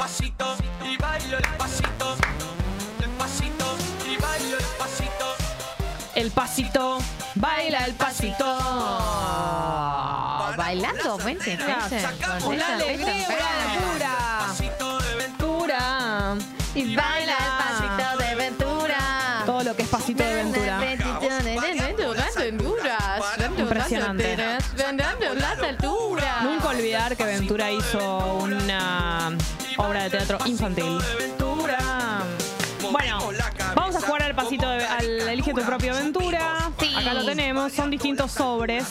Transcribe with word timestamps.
pasito 0.00 0.56
y 0.82 0.96
bailo 0.96 1.36
el 1.36 1.48
pasito. 1.58 2.16
El 3.02 3.10
pasito 3.18 3.76
y 4.10 4.16
bailo 4.16 4.56
el 4.56 4.64
pasito. 4.78 5.36
El 6.14 6.30
pasito, 6.30 6.98
baila 7.34 7.84
el 7.84 7.92
pasito. 7.92 8.46
Bailando, 10.56 11.18
vente, 11.18 11.54
vente. 11.54 12.00
Sacamos 12.00 12.54
esa 12.54 12.74
alegría. 12.76 13.26
Pasito 14.48 14.98
de 15.00 15.16
ventura. 15.16 16.34
Y 16.74 16.96
Baila 16.96 17.36
el 17.36 17.52
pasito 17.58 18.16
de 18.24 18.34
Ventura. 18.36 19.42
Todo 19.44 19.64
lo 19.64 19.76
que 19.76 19.82
es 19.82 19.88
pasito 19.88 20.22
de 20.22 20.34
Ventura. 20.34 20.80
Impresionante. 23.58 24.36
Las 25.34 25.58
alturas. 25.58 26.42
Nunca 26.42 26.68
olvidar 26.68 27.16
que 27.16 27.24
Ventura 27.24 27.70
hizo 27.70 28.36
una 28.36 29.36
obra 29.80 30.04
de 30.04 30.10
teatro 30.10 30.38
infantil. 30.46 30.98
Bueno, 32.90 33.18
vamos 33.74 33.96
a 33.96 34.00
jugar 34.00 34.22
al 34.22 34.34
pasito 34.34 34.68
de, 34.68 34.84
al 34.84 35.06
Elige 35.28 35.54
tu 35.54 35.62
propio 35.62 35.94
Ventura. 35.94 36.70
Sí. 36.78 36.92
Acá 36.96 37.14
lo 37.14 37.24
tenemos, 37.24 37.72
son 37.72 37.90
distintos 37.90 38.32
sobres. 38.32 38.84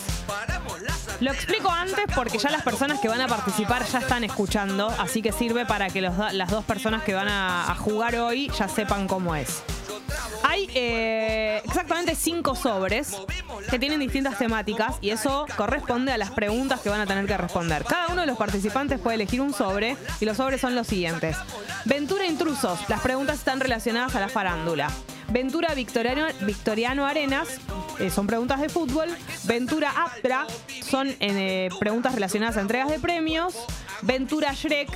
Lo 1.20 1.32
explico 1.32 1.70
antes 1.70 2.06
porque 2.16 2.38
ya 2.38 2.50
las 2.50 2.64
personas 2.64 3.00
que 3.00 3.10
van 3.10 3.20
a 3.20 3.28
participar 3.28 3.86
ya 3.86 4.00
están 4.00 4.24
escuchando, 4.24 4.88
así 5.00 5.22
que 5.22 5.34
sirve 5.34 5.66
para 5.66 5.90
que 5.90 6.02
los 6.02 6.14
las 6.34 6.50
dos 6.50 6.64
personas 6.64 7.04
que 7.04 7.14
van 7.14 7.28
a, 7.28 7.70
a 7.70 7.76
jugar 7.76 8.16
hoy 8.16 8.50
ya 8.58 8.70
sepan 8.70 9.08
cómo 9.08 9.36
es. 9.36 9.62
Hay 10.44 10.70
eh, 10.74 11.62
exactamente 11.66 12.16
cinco 12.16 12.56
sobres 12.56 13.16
que 13.70 13.80
tienen 13.80 14.00
distintas 14.00 14.38
temáticas 14.38 14.98
y 15.02 15.10
eso 15.10 15.46
corresponde 15.56 16.12
a 16.12 16.18
las 16.18 16.32
preguntas 16.32 16.80
que 16.82 16.90
van 16.90 17.02
a 17.02 17.06
tener 17.06 17.26
que 17.26 17.38
responder. 17.38 17.84
Cada 17.84 18.08
uno 18.08 18.22
de 18.22 18.28
los 18.28 18.38
participantes 18.38 19.00
puede 19.00 19.16
elegir 19.16 19.42
un 19.42 19.54
sobre 19.54 19.98
y 20.20 20.26
los 20.26 20.38
sobres 20.38 20.62
son 20.62 20.76
los 20.76 20.88
siguientes. 20.88 21.38
Ventura 21.86 22.26
Intrusos, 22.26 22.80
las 22.90 23.02
preguntas 23.02 23.40
están 23.40 23.60
relacionadas 23.60 24.16
a 24.16 24.20
la 24.20 24.30
farándula. 24.30 24.90
Ventura 25.32 25.76
Victoriano, 25.76 27.06
Arenas, 27.06 27.60
eh, 28.00 28.10
son 28.10 28.26
preguntas 28.26 28.60
de 28.62 28.70
fútbol. 28.70 29.10
Ventura 29.44 29.92
Aptra, 29.96 30.48
son 30.82 31.16
eh, 31.20 31.70
preguntas 31.80 32.16
relacionadas 32.16 32.58
a 32.58 32.62
entregas 32.62 32.90
de 32.90 33.00
premios. 33.00 33.56
Ventura 34.02 34.54
Shrek, 34.54 34.90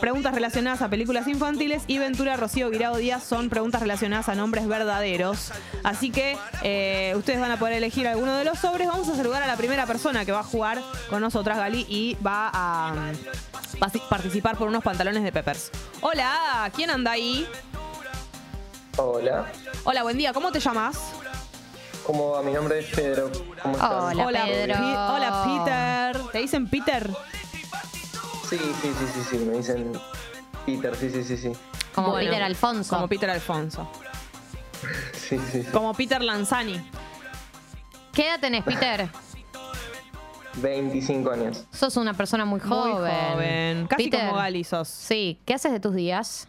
preguntas 0.00 0.34
relacionadas 0.34 0.82
a 0.82 0.88
películas 0.88 1.26
infantiles 1.28 1.82
y 1.86 1.98
Ventura 1.98 2.36
Rocío 2.36 2.70
Guirao 2.70 2.96
Díaz 2.96 3.22
son 3.24 3.48
preguntas 3.48 3.80
relacionadas 3.80 4.28
a 4.28 4.34
nombres 4.34 4.66
verdaderos. 4.66 5.52
Así 5.82 6.10
que 6.10 6.36
eh, 6.62 7.14
ustedes 7.16 7.40
van 7.40 7.50
a 7.52 7.58
poder 7.58 7.74
elegir 7.74 8.06
alguno 8.08 8.36
de 8.36 8.44
los 8.44 8.58
sobres. 8.58 8.88
Vamos 8.88 9.08
a 9.08 9.16
saludar 9.16 9.42
a 9.42 9.46
la 9.46 9.56
primera 9.56 9.86
persona 9.86 10.24
que 10.24 10.32
va 10.32 10.40
a 10.40 10.44
jugar 10.44 10.80
con 11.10 11.20
nosotras, 11.20 11.56
Gali, 11.58 11.86
y 11.88 12.16
va 12.24 12.50
a 12.52 12.92
mm, 12.94 14.08
participar 14.08 14.56
por 14.56 14.68
unos 14.68 14.82
pantalones 14.82 15.22
de 15.22 15.32
Peppers. 15.32 15.70
Hola, 16.00 16.70
¿quién 16.74 16.90
anda 16.90 17.12
ahí? 17.12 17.46
Hola, 18.96 19.46
Hola, 19.84 20.02
buen 20.04 20.16
día, 20.16 20.32
¿cómo 20.32 20.52
te 20.52 20.60
llamas? 20.60 20.96
¿cómo 22.06 22.32
va? 22.32 22.42
Mi 22.42 22.52
nombre 22.52 22.78
es 22.80 22.86
Pedro. 22.94 23.30
¿Cómo 23.62 23.74
estás? 23.74 24.14
Hola, 24.14 24.44
Pedro. 24.44 24.74
Pi- 24.74 24.82
hola, 24.82 25.42
Peter. 25.64 26.22
¿Te 26.32 26.38
dicen 26.38 26.68
Peter? 26.68 27.10
Sí, 28.58 28.72
sí, 28.82 28.92
sí, 28.98 29.06
sí, 29.14 29.20
sí, 29.30 29.44
me 29.44 29.56
dicen 29.56 29.92
Peter, 30.64 30.94
sí, 30.94 31.10
sí, 31.10 31.24
sí, 31.24 31.36
sí. 31.36 31.52
Como 31.94 32.10
Bueno, 32.10 32.28
Peter 32.30 32.42
Alfonso. 32.44 32.94
Como 32.94 33.08
Peter 33.08 33.30
Alfonso. 33.30 33.90
Sí, 35.14 35.38
sí, 35.50 35.62
sí. 35.62 35.68
Como 35.72 35.94
Peter 35.94 36.20
Lanzani. 36.22 36.78
¿Qué 38.12 38.28
edad 38.28 38.38
tenés, 38.38 38.62
Peter? 38.62 39.08
25 40.56 41.30
años. 41.30 41.64
Sos 41.72 41.96
una 41.96 42.12
persona 42.12 42.44
muy 42.44 42.60
joven. 42.60 42.92
Muy 42.92 43.02
joven. 43.32 43.86
Casi 43.86 44.04
Peter, 44.10 44.26
como 44.26 44.36
Gali 44.36 44.62
sos. 44.62 44.88
Sí, 44.88 45.40
¿qué 45.46 45.54
haces 45.54 45.72
de 45.72 45.80
tus 45.80 45.94
días? 45.94 46.46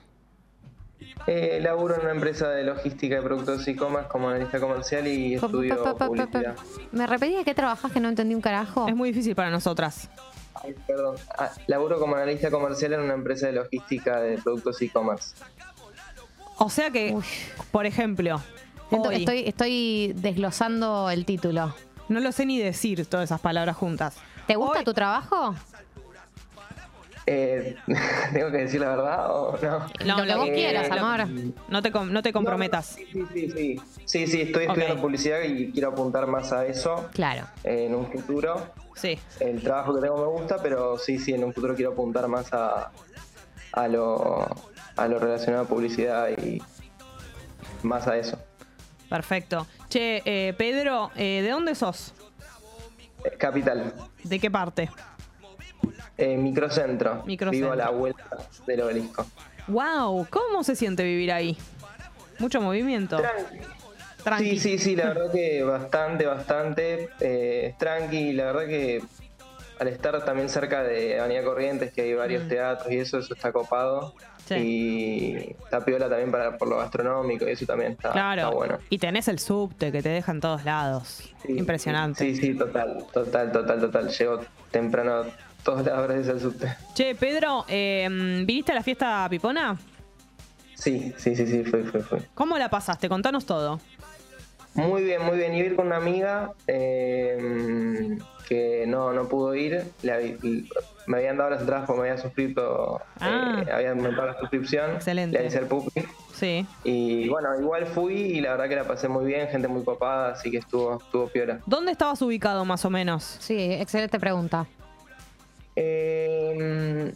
Eh, 1.28 1.60
laburo 1.62 1.96
en 1.96 2.02
una 2.02 2.12
empresa 2.12 2.50
de 2.50 2.64
logística 2.66 3.16
de 3.16 3.22
productos 3.22 3.66
e-commerce 3.68 4.10
como 4.10 4.28
analista 4.30 4.60
comercial 4.60 5.08
y 5.08 5.36
Pa, 5.36 5.42
pa, 5.42 5.46
estudio 5.48 5.78
pa, 5.78 5.84
pa, 5.84 5.98
pa, 5.98 6.08
publicidad. 6.08 6.56
pa. 6.56 6.64
¿Me 6.92 7.08
repetís 7.08 7.38
de 7.38 7.44
qué 7.46 7.56
trabajás 7.56 7.92
que 7.94 8.00
no 8.02 8.10
entendí 8.10 8.36
un 8.36 8.42
carajo? 8.42 8.88
Es 8.88 8.96
muy 8.96 9.10
difícil 9.12 9.34
para 9.34 9.50
nosotras. 9.50 10.10
Ay, 10.64 10.76
perdón. 10.88 11.16
Ah, 11.38 11.52
laburo 11.68 12.00
como 12.00 12.16
analista 12.16 12.50
comercial 12.50 12.94
en 12.94 13.02
una 13.02 13.14
empresa 13.14 13.48
de 13.48 13.54
logística 13.54 14.20
de 14.20 14.38
productos 14.38 14.82
e-commerce. 14.82 15.36
O 16.58 16.70
sea 16.70 16.90
que, 16.90 17.14
Uy. 17.14 17.24
por 17.72 17.86
ejemplo, 17.86 18.42
Siento 18.90 19.10
que 19.10 19.16
hoy, 19.16 19.22
estoy, 19.24 19.44
estoy 19.48 20.14
desglosando 20.16 21.10
el 21.10 21.26
título. 21.26 21.76
no 22.08 22.20
lo 22.20 22.32
sé 22.32 22.46
ni 22.46 22.60
decir 22.60 23.06
todas 23.08 23.26
esas 23.26 23.42
palabras 23.42 23.76
juntas. 23.76 24.16
¿Te 24.48 24.56
gusta 24.56 24.80
Hoy- 24.80 24.86
tu 24.86 24.94
trabajo? 24.94 25.56
Eh, 27.28 27.76
¿Tengo 28.34 28.52
que 28.52 28.58
decir 28.58 28.80
la 28.82 28.90
verdad 28.90 29.32
o 29.36 29.58
no? 29.62 29.88
Lo 30.06 30.24
que 30.26 30.36
vos 30.36 30.48
Eh, 30.48 30.54
quieras, 30.54 30.90
lo- 30.90 30.96
amor. 31.06 31.28
No 31.70 31.82
te, 31.82 31.92
com- 31.92 32.12
no 32.12 32.22
te 32.22 32.32
comprometas. 32.32 32.86
Sí, 32.88 33.08
sí, 33.12 33.26
sí, 33.34 33.50
sí. 33.50 33.82
Sí, 34.06 34.28
sí, 34.28 34.42
estoy 34.42 34.66
estudiando 34.66 35.02
publicidad 35.02 35.42
y 35.42 35.72
quiero 35.72 35.90
apuntar 35.90 36.28
más 36.28 36.52
a 36.54 36.66
eso 36.68 37.10
Claro. 37.14 37.48
eh, 37.64 37.86
en 37.88 37.96
un 37.96 38.12
futuro. 38.12 38.72
Sí. 38.96 39.20
El 39.40 39.62
trabajo 39.64 39.96
que 39.96 40.02
tengo 40.02 40.18
me 40.18 40.40
gusta, 40.40 40.62
pero 40.62 40.98
sí, 41.00 41.18
sí, 41.18 41.34
en 41.34 41.44
un 41.44 41.54
futuro 41.54 41.74
quiero 41.76 41.92
apuntar 41.94 42.28
más 42.28 42.54
a, 42.54 42.92
a, 43.72 43.88
lo, 43.88 44.46
a 44.96 45.08
lo 45.08 45.20
relacionado 45.20 45.64
a 45.64 45.68
publicidad 45.68 46.30
y 46.30 46.62
más 47.82 48.08
a 48.08 48.18
eso. 48.18 48.38
Perfecto. 49.10 49.66
Che, 49.90 50.22
eh, 50.26 50.54
Pedro, 50.54 51.10
eh, 51.16 51.42
¿de 51.42 51.50
dónde 51.50 51.74
sos? 51.76 52.14
Eh, 53.24 53.32
Capital, 53.38 53.94
¿De 54.24 54.40
qué 54.40 54.50
parte? 54.52 54.90
Eh, 56.18 56.38
microcentro. 56.38 57.24
Microcentro. 57.26 57.52
Vivo 57.52 57.72
a 57.72 57.76
la 57.76 57.90
vuelta 57.90 58.38
del 58.66 58.82
obelisco. 58.82 59.26
Wow, 59.68 60.28
¿cómo 60.30 60.64
se 60.64 60.76
siente 60.76 61.04
vivir 61.04 61.32
ahí? 61.32 61.58
Mucho 62.40 62.62
movimiento. 62.62 63.18
Tranqui. 63.18 63.58
Tranqui. 64.24 64.50
Sí, 64.52 64.60
sí, 64.60 64.78
sí, 64.78 64.96
la 64.96 65.08
verdad 65.08 65.32
que 65.32 65.64
bastante, 65.64 66.26
bastante. 66.26 67.10
Eh, 67.20 67.74
tranqui, 67.78 68.34
la 68.34 68.46
verdad 68.46 68.66
que 68.68 69.02
al 69.80 69.88
estar 69.90 70.24
también 70.24 70.50
cerca 70.50 70.84
de 70.84 71.20
Avenida 71.20 71.44
Corrientes, 71.44 71.92
que 71.94 72.02
hay 72.04 72.14
varios 72.14 72.48
teatros 72.48 72.92
y 72.92 72.98
eso, 72.98 73.20
eso 73.20 73.34
está 73.34 73.52
copado. 73.52 74.14
Mm. 74.16 74.36
Sí. 74.46 74.54
Y 74.56 75.56
está 75.64 75.84
piola 75.84 76.08
también 76.08 76.32
para, 76.32 76.56
por 76.58 76.68
lo 76.68 76.78
gastronómico 76.78 77.48
y 77.48 77.52
eso 77.54 77.66
también 77.66 77.94
está, 77.94 78.12
Claro. 78.12 78.42
está 78.44 78.56
bueno. 78.56 78.78
Y 78.92 79.00
tenés 79.00 79.28
el 79.28 79.40
subte 79.40 79.92
que 79.92 80.04
te 80.04 80.10
deja 80.10 80.32
en 80.32 80.40
todos 80.40 80.64
lados. 80.66 81.34
Sí, 81.42 81.54
Impresionante. 81.58 82.24
Sí, 82.24 82.36
sí, 82.36 82.54
total, 82.54 83.06
total, 83.12 83.52
total, 83.52 83.80
total. 83.80 84.10
Llego 84.10 84.42
temprano 84.70 85.24
a 85.66 85.74
todos 85.74 85.86
lados 85.86 86.08
gracias 86.08 86.30
al 86.30 86.40
subte. 86.42 86.76
Che, 86.94 87.16
Pedro, 87.16 87.66
eh, 87.68 88.08
¿viniste 88.46 88.72
a 88.72 88.76
la 88.76 88.84
fiesta 88.84 89.26
Pipona? 89.30 89.78
Sí, 90.76 91.12
sí, 91.18 91.36
sí, 91.36 91.48
sí, 91.48 91.64
fui, 91.64 91.84
fui, 91.84 92.02
fui. 92.02 92.20
¿Cómo 92.36 92.58
la 92.58 92.70
pasaste? 92.70 93.10
Contanos 93.10 93.46
todo. 93.46 93.80
Muy 94.76 95.04
bien, 95.04 95.24
muy 95.24 95.38
bien. 95.38 95.54
Iba 95.56 95.64
a 95.64 95.70
ir 95.70 95.76
con 95.76 95.88
una 95.88 95.96
amiga 95.98 96.52
eh, 96.68 98.18
que 98.48 98.86
no, 98.88 99.14
no 99.14 99.28
pudo 99.28 99.56
ir. 99.56 99.84
Le 100.04 100.38
me 101.08 101.18
habían 101.18 101.38
dado 101.38 101.52
las 101.52 101.62
entradas 101.62 101.86
porque 101.88 102.02
me 102.02 102.10
había 102.10 102.22
suscrito, 102.22 103.00
Ah. 103.20 103.64
eh, 103.66 103.72
había 103.72 103.92
aumentado 103.92 104.28
la 104.28 104.40
suscripción. 104.40 104.96
Excelente. 104.96 105.40
Le 105.40 105.48
hice 105.48 105.60
el 105.60 105.66
pupi. 105.68 106.04
Sí. 106.34 106.66
Y 106.84 107.30
bueno, 107.30 107.50
igual 107.60 107.86
fui 107.88 108.14
y 108.16 108.42
la 108.42 108.52
verdad 108.52 108.68
que 108.68 108.76
la 108.76 108.84
pasé 108.84 109.08
muy 109.08 109.26
bien, 109.26 109.48
gente 109.48 109.68
muy 109.68 109.84
copada, 109.84 110.34
así 110.34 110.52
que 110.52 110.58
estuvo, 110.58 110.98
estuvo 110.98 111.28
piola. 111.28 111.60
¿Dónde 111.66 111.92
estabas 111.94 112.22
ubicado 112.22 112.66
más 112.66 112.84
o 112.86 112.90
menos? 112.90 113.38
Sí, 113.40 113.56
excelente 113.58 114.20
pregunta. 114.20 114.68
Eh, 115.76 117.14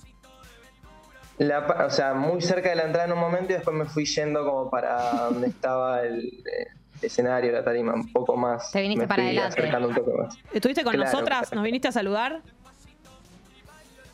la 1.38 1.60
o 1.86 1.90
sea, 1.90 2.14
muy 2.14 2.42
cerca 2.42 2.70
de 2.70 2.76
la 2.76 2.84
entrada 2.84 3.06
en 3.06 3.14
un 3.14 3.20
momento 3.20 3.52
y 3.54 3.56
después 3.56 3.76
me 3.76 3.86
fui 3.86 4.06
yendo 4.06 4.46
como 4.46 4.70
para 4.70 5.30
donde 5.30 5.48
estaba 5.56 6.02
el, 6.02 6.26
eh, 6.26 6.68
escenario, 7.02 7.52
la 7.52 7.64
tarima, 7.64 7.94
un 7.94 8.12
poco 8.12 8.36
más. 8.36 8.72
Te 8.72 8.82
viniste 8.82 9.04
me 9.04 9.08
para 9.08 9.24
adelante. 9.24 9.60
acercando 9.60 9.88
un 9.88 9.96
poco 9.96 10.18
más. 10.18 10.38
¿Estuviste 10.54 10.84
con 10.84 10.94
Claro, 10.94 11.10
nosotras? 11.12 11.54
¿Nos 11.54 11.64
viniste 11.64 11.88
a 11.88 11.92
saludar? 11.92 12.42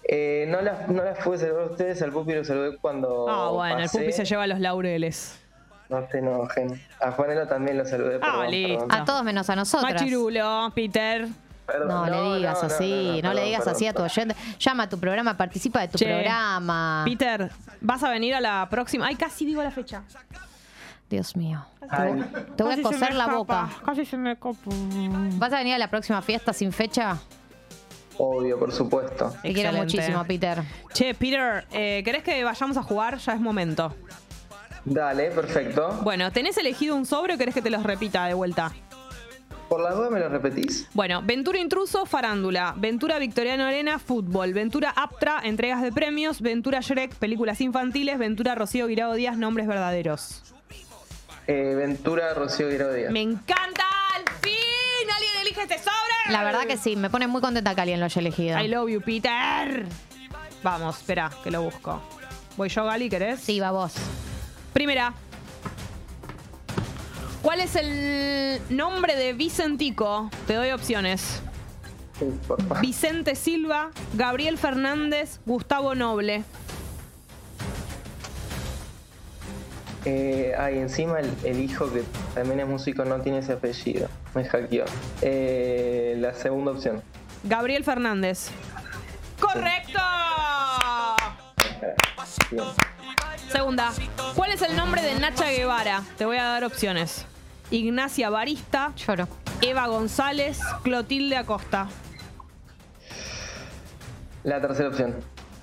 Eh, 0.08 0.46
no 0.50 0.62
las 0.62 0.88
no 0.88 1.04
las 1.04 1.18
pude 1.24 1.40
saludar 1.40 1.64
a 1.64 1.66
ustedes, 1.72 2.00
al 2.04 2.12
Pupi 2.12 2.34
lo 2.34 2.44
saludé 2.44 2.78
cuando. 2.78 3.28
Ah, 3.28 3.50
bueno, 3.50 3.78
el 3.78 3.86
pasé. 3.86 4.00
Pupi 4.00 4.12
se 4.12 4.24
lleva 4.26 4.46
los 4.46 4.60
laureles. 4.60 5.42
No 5.90 6.08
se 6.10 6.20
enojen. 6.20 6.80
A 7.00 7.12
Juanelo 7.12 7.48
también 7.48 7.78
lo 7.78 7.86
saludé. 7.86 8.20
Ah, 8.22 8.46
perdón, 8.48 8.52
perdón. 8.52 8.92
A 8.92 9.06
todos 9.06 9.24
menos 9.24 9.50
a 9.50 9.56
nosotras. 9.56 9.94
Machirulo, 9.94 10.72
Peter. 10.76 11.28
Perdón, 11.66 11.88
No, 11.88 12.06
le 12.06 12.38
digas 12.38 12.62
no, 12.62 12.68
no, 12.70 12.76
así, 12.76 13.20
no, 13.24 13.30
no, 13.30 13.34
le 13.34 13.44
digas 13.46 13.60
perdón, 13.60 13.76
así 13.76 13.88
a 13.88 13.94
tu 13.94 14.04
oyente. 14.04 14.36
Llama 14.60 14.84
a 14.84 14.90
tu 14.90 15.00
programa, 15.00 15.36
participa 15.36 15.82
de 15.82 15.88
tu 15.88 15.98
Che, 15.98 16.06
programa. 16.06 17.04
Peter, 17.06 17.52
¿vas 17.82 18.04
a 18.04 18.10
venir 18.10 18.36
a 18.36 18.42
la 18.42 18.68
próxima? 18.70 19.08
Ay, 19.08 19.16
casi 19.16 19.46
digo 19.46 19.64
la 19.64 19.72
fecha. 19.72 20.04
Dios 21.10 21.36
mío. 21.36 21.66
Ay, 21.90 22.24
Te 22.56 22.64
voy 22.64 22.74
a 22.74 22.76
Casi 22.76 22.82
coser 22.82 23.14
la 23.14 23.26
escapa, 23.26 23.36
boca. 23.38 23.70
Casi 23.86 24.06
se 24.06 24.18
me 24.18 24.36
copo. 24.38 24.72
¿Vas 25.38 25.54
a 25.54 25.58
venir 25.58 25.76
a 25.76 25.78
la 25.78 25.90
próxima 25.90 26.22
fiesta 26.22 26.54
sin 26.54 26.72
fecha? 26.72 27.18
obvio, 28.18 28.58
por 28.58 28.72
supuesto. 28.72 29.34
Te 29.42 29.54
quiero 29.54 29.74
muchísimo, 29.74 30.24
Peter. 30.26 30.64
Che, 30.94 31.14
Peter, 31.16 31.66
eh, 31.72 32.02
¿querés 32.06 32.24
que 32.24 32.44
vayamos 32.44 32.78
a 32.78 32.84
jugar? 32.84 33.18
Ya 33.18 33.34
es 33.34 33.42
momento. 33.42 33.94
Dale, 34.86 35.32
perfecto. 35.32 36.00
Bueno, 36.04 36.32
¿tenés 36.32 36.58
elegido 36.58 36.96
un 36.96 37.06
sobre 37.06 37.34
o 37.34 37.38
querés 37.38 37.54
que 37.56 37.62
te 37.62 37.70
los 37.70 37.84
repita 37.84 38.26
de 38.28 38.34
vuelta? 38.36 38.72
Por 39.70 39.82
las 39.82 39.96
dudas 39.96 40.12
me 40.12 40.20
lo 40.20 40.30
repetís. 40.30 40.88
Bueno, 40.94 41.22
Ventura 41.24 41.60
Intruso, 41.60 42.06
Farándula. 42.06 42.74
Ventura 42.78 43.18
Victoriano 43.18 43.66
Arena, 43.66 43.98
Fútbol. 44.00 44.54
Ventura 44.54 44.94
Aptra, 44.96 45.42
entregas 45.44 45.82
de 45.82 45.92
premios. 45.92 46.42
Ventura 46.42 46.82
Shrek, 46.82 47.16
películas 47.16 47.62
infantiles. 47.62 48.18
Ventura 48.20 48.56
Rocío 48.56 48.88
Guirao 48.88 49.14
Díaz, 49.14 49.38
nombres 49.38 49.68
verdaderos. 49.68 50.44
Eh, 51.48 51.74
Ventura 51.76 52.34
Rocío 52.34 52.70
Guirao 52.70 52.94
Díaz. 52.94 53.12
¡Me 53.12 53.22
encanta! 53.22 53.84
¡Al 54.16 54.24
fin! 54.42 55.10
¿Alguien 55.14 55.34
elige 55.42 55.62
este 55.64 55.78
sobre? 55.80 56.32
La 56.32 56.44
verdad 56.44 56.66
que 56.66 56.78
sí, 56.78 56.96
me 56.96 57.10
pone 57.10 57.28
muy 57.28 57.42
contenta 57.42 57.74
que 57.76 57.82
alguien 57.82 58.00
lo 58.00 58.06
haya 58.06 58.20
elegido. 58.20 58.60
I 58.60 58.68
love 58.68 58.90
you, 58.90 59.02
Peter. 59.02 59.86
Vamos, 60.64 60.98
espera, 60.98 61.32
que 61.44 61.52
lo 61.52 61.62
busco. 61.64 62.02
Voy 62.58 62.70
yo, 62.70 62.86
Gali, 62.86 63.10
¿querés? 63.10 63.40
Sí, 63.40 63.60
va 63.60 63.72
vos. 63.72 63.94
Primera. 64.74 65.14
¿Cuál 67.46 67.62
es 67.62 67.76
el 67.76 68.60
nombre 68.76 69.16
de 69.16 69.34
Vicentico? 69.34 70.32
Te 70.48 70.56
doy 70.56 70.72
opciones. 70.72 71.44
Vicente 72.82 73.36
Silva, 73.36 73.92
Gabriel 74.16 74.58
Fernández, 74.58 75.40
Gustavo 75.46 75.94
Noble. 75.94 76.44
Eh, 80.06 80.56
ay, 80.58 80.80
encima 80.80 81.20
el, 81.20 81.32
el 81.44 81.60
hijo 81.60 81.94
que 81.94 82.02
también 82.34 82.62
es 82.62 82.68
músico 82.68 83.06
no 83.06 83.22
tiene 83.22 83.38
ese 83.38 83.54
apellido. 83.54 84.10
Me 84.34 84.44
hackeó. 84.44 84.86
Eh, 85.22 86.16
la 86.18 86.34
segunda 86.34 86.72
opción. 86.72 87.04
Gabriel 87.44 87.84
Fernández. 87.84 88.50
¡Correcto! 89.40 90.00
Segunda. 93.52 93.94
¿Cuál 94.36 94.52
es 94.52 94.64
el 94.64 94.76
nombre 94.76 95.04
de 95.04 95.20
Nacha 95.20 95.52
Guevara? 95.52 96.02
Te 96.18 96.26
voy 96.26 96.38
a 96.38 96.46
dar 96.46 96.64
opciones. 96.64 97.28
Ignacia 97.72 98.30
Barista, 98.30 98.94
Lloro. 98.96 99.28
Eva 99.62 99.88
González, 99.88 100.60
Clotilde 100.84 101.38
Acosta. 101.38 101.88
La 104.44 104.62
tercera 104.62 104.90
opción. 104.90 105.16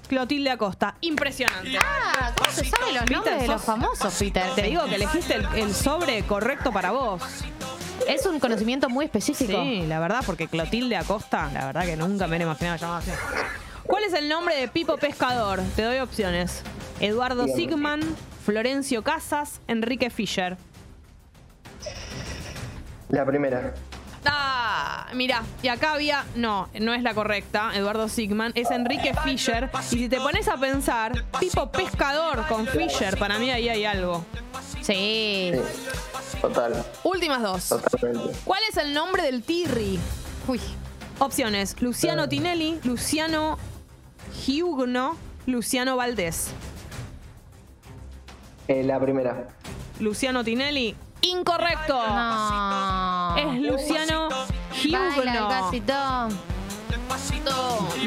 Clotilde 0.08 0.50
Acosta. 0.50 0.96
Impresionante. 1.00 1.78
Ah, 1.80 2.32
¿cómo 2.36 2.50
se 2.50 2.64
sabe 2.64 2.92
los 2.92 3.02
Peter, 3.04 3.12
nombres 3.16 3.40
de 3.42 3.46
los 3.46 3.56
sos- 3.60 3.64
famosos, 3.66 4.14
Peter? 4.18 4.44
Te 4.54 4.62
digo 4.62 4.84
que 4.86 4.96
elegiste 4.96 5.34
el, 5.36 5.46
el 5.54 5.74
sobre 5.74 6.22
correcto 6.24 6.72
para 6.72 6.90
vos. 6.90 7.22
Es 8.08 8.26
un 8.26 8.40
conocimiento 8.40 8.88
muy 8.90 9.04
específico. 9.04 9.52
Sí, 9.62 9.84
la 9.86 10.00
verdad, 10.00 10.22
porque 10.26 10.48
Clotilde 10.48 10.96
Acosta, 10.96 11.48
la 11.54 11.66
verdad 11.66 11.84
que 11.84 11.96
nunca 11.96 12.24
me 12.26 12.30
hubiera 12.30 12.44
imaginado 12.44 12.76
llamado 12.76 12.98
así. 12.98 13.10
¿Cuál 13.84 14.04
es 14.04 14.12
el 14.12 14.28
nombre 14.28 14.56
de 14.56 14.68
Pipo 14.68 14.96
Pescador? 14.96 15.60
Te 15.76 15.82
doy 15.82 15.98
opciones. 15.98 16.62
Eduardo. 17.00 17.46
Sigman, 17.46 18.00
Florencio 18.44 19.02
Casas, 19.02 19.60
Enrique 19.68 20.10
Fischer. 20.10 20.56
La 23.08 23.24
primera. 23.24 23.74
Ah, 24.24 25.08
mira, 25.14 25.42
y 25.62 25.68
acá 25.68 25.94
había. 25.94 26.24
No, 26.36 26.68
no 26.80 26.94
es 26.94 27.02
la 27.02 27.12
correcta, 27.14 27.72
Eduardo 27.74 28.08
Sigman, 28.08 28.52
es 28.54 28.70
Enrique 28.70 29.14
Fischer. 29.24 29.70
Y 29.90 29.98
si 29.98 30.08
te 30.08 30.18
pones 30.18 30.48
a 30.48 30.56
pensar, 30.56 31.24
Pipo 31.40 31.70
Pescador 31.70 32.46
con 32.46 32.66
Fischer, 32.66 33.18
para 33.18 33.38
mí 33.38 33.50
ahí 33.50 33.68
hay 33.68 33.84
algo. 33.84 34.24
Sí. 34.80 35.52
Sí. 35.52 36.38
Total. 36.40 36.84
Últimas 37.04 37.42
dos. 37.42 37.68
Totalmente. 37.68 38.36
¿Cuál 38.44 38.62
es 38.70 38.76
el 38.76 38.94
nombre 38.94 39.22
del 39.22 39.42
Tirri? 39.42 39.98
Uy. 40.48 40.60
Opciones: 41.18 41.80
Luciano 41.80 42.28
Tinelli, 42.28 42.80
Luciano 42.84 43.58
Giugno, 44.34 45.16
Luciano 45.46 45.96
Valdés. 45.96 46.48
Eh, 48.66 48.82
la 48.82 48.98
primera. 48.98 49.48
Luciano 50.00 50.42
Tinelli, 50.42 50.96
incorrecto. 51.22 51.94
No. 51.94 53.36
Es 53.36 53.60
Luciano 53.60 54.28
Baila 54.90 55.34
el 55.34 55.44
pasito. 55.44 55.94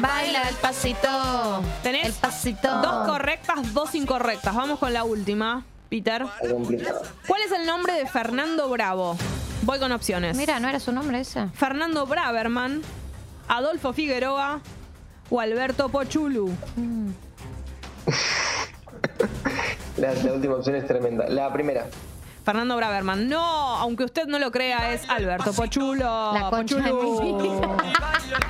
Baila 0.00 0.48
el 0.48 0.54
pasito. 0.56 1.62
Tenés 1.82 2.06
el 2.06 2.12
pasito. 2.14 2.80
Dos 2.80 3.06
correctas, 3.08 3.74
dos 3.74 3.94
incorrectas. 3.94 4.54
Vamos 4.54 4.78
con 4.78 4.92
la 4.92 5.04
última, 5.04 5.64
Peter. 5.88 6.26
¿Cuál 7.26 7.42
es 7.42 7.52
el 7.52 7.66
nombre 7.66 7.94
de 7.94 8.06
Fernando 8.06 8.68
Bravo? 8.68 9.16
Voy 9.62 9.78
con 9.78 9.90
opciones. 9.92 10.36
Mira, 10.36 10.60
¿no 10.60 10.68
era 10.68 10.78
su 10.80 10.92
nombre 10.92 11.20
ese? 11.20 11.48
Fernando 11.54 12.06
Braverman, 12.06 12.82
Adolfo 13.48 13.92
Figueroa 13.92 14.60
o 15.30 15.40
Alberto 15.40 15.88
Pochulu. 15.88 16.52
La, 19.96 20.12
la 20.12 20.32
última 20.34 20.56
opción 20.56 20.76
es 20.76 20.86
tremenda. 20.86 21.26
La 21.28 21.50
primera. 21.52 21.86
Fernando 22.46 22.76
Braverman. 22.76 23.28
No, 23.28 23.42
aunque 23.76 24.04
usted 24.04 24.28
no 24.28 24.38
lo 24.38 24.52
crea, 24.52 24.92
es 24.92 25.10
Alberto 25.10 25.52
Pochulo. 25.52 26.32
La 26.32 26.48
concha 26.48 26.76
vida. 26.76 27.76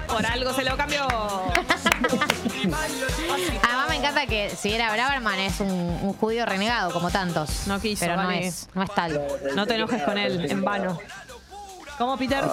Por 0.06 0.26
algo 0.26 0.52
se 0.52 0.64
lo 0.64 0.76
cambió. 0.76 1.06
Además 3.62 3.88
me 3.88 3.96
encanta 3.96 4.26
que 4.26 4.50
si 4.50 4.70
era 4.72 4.92
Braverman 4.92 5.38
es 5.38 5.60
un, 5.60 5.70
un 5.70 6.12
judío 6.12 6.44
renegado 6.44 6.92
como 6.92 7.10
tantos. 7.10 7.66
No 7.66 7.80
quiso, 7.80 8.00
Pero 8.04 8.16
no 8.16 8.24
vale. 8.28 8.46
es, 8.48 8.68
no 8.74 8.82
es 8.82 8.94
tal. 8.94 9.18
No 9.54 9.66
te 9.66 9.76
enojes 9.76 10.02
con 10.02 10.18
él, 10.18 10.44
en 10.50 10.62
vano. 10.62 10.98
¿Cómo, 11.96 12.18
Peter? 12.18 12.44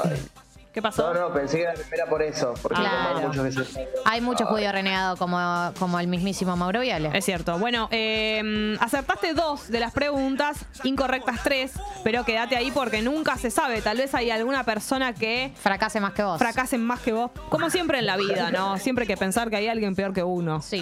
¿Qué 0.74 0.82
pasó? 0.82 1.14
No, 1.14 1.20
no, 1.30 1.34
pensé 1.34 1.58
que 1.60 1.96
era 1.96 2.08
por 2.08 2.24
eso. 2.24 2.56
Porque 2.60 2.80
Claro. 2.82 3.14
como 3.14 3.28
muchos 3.28 3.68
que 3.68 3.74
se- 3.74 3.88
Hay 4.06 4.22
mucho 4.22 4.48
judío 4.48 4.72
renegado 4.72 5.16
como, 5.18 5.38
como 5.78 6.00
el 6.00 6.08
mismísimo 6.08 6.58
Mauro 6.58 6.80
Viale. 6.82 7.12
Es 7.14 7.26
cierto. 7.26 7.60
Bueno, 7.60 7.88
eh, 7.92 8.76
acertaste 8.80 9.34
dos 9.36 9.68
de 9.70 9.80
las 9.80 9.94
preguntas, 9.94 10.66
incorrectas 10.84 11.44
tres, 11.44 11.74
pero 12.04 12.26
quédate 12.26 12.58
ahí 12.58 12.72
porque 12.72 13.04
nunca 13.04 13.38
se 13.38 13.52
sabe. 13.52 13.82
Tal 13.84 13.98
vez 13.98 14.16
hay 14.16 14.32
alguna 14.32 14.64
persona 14.64 15.14
que 15.14 15.54
Fracase 15.62 16.00
más 16.00 16.14
que 16.14 16.24
vos. 16.24 16.40
fracase 16.40 16.80
más 16.80 17.00
que 17.02 17.14
vos. 17.14 17.30
Como 17.50 17.70
siempre 17.70 18.00
en 18.00 18.08
la 18.08 18.18
vida, 18.18 18.50
¿no? 18.50 18.78
Siempre 18.80 19.04
hay 19.04 19.08
que 19.08 19.18
pensar 19.18 19.52
que 19.52 19.58
hay 19.58 19.68
alguien 19.68 19.94
peor 19.96 20.12
que 20.12 20.24
uno. 20.24 20.60
Sí. 20.62 20.82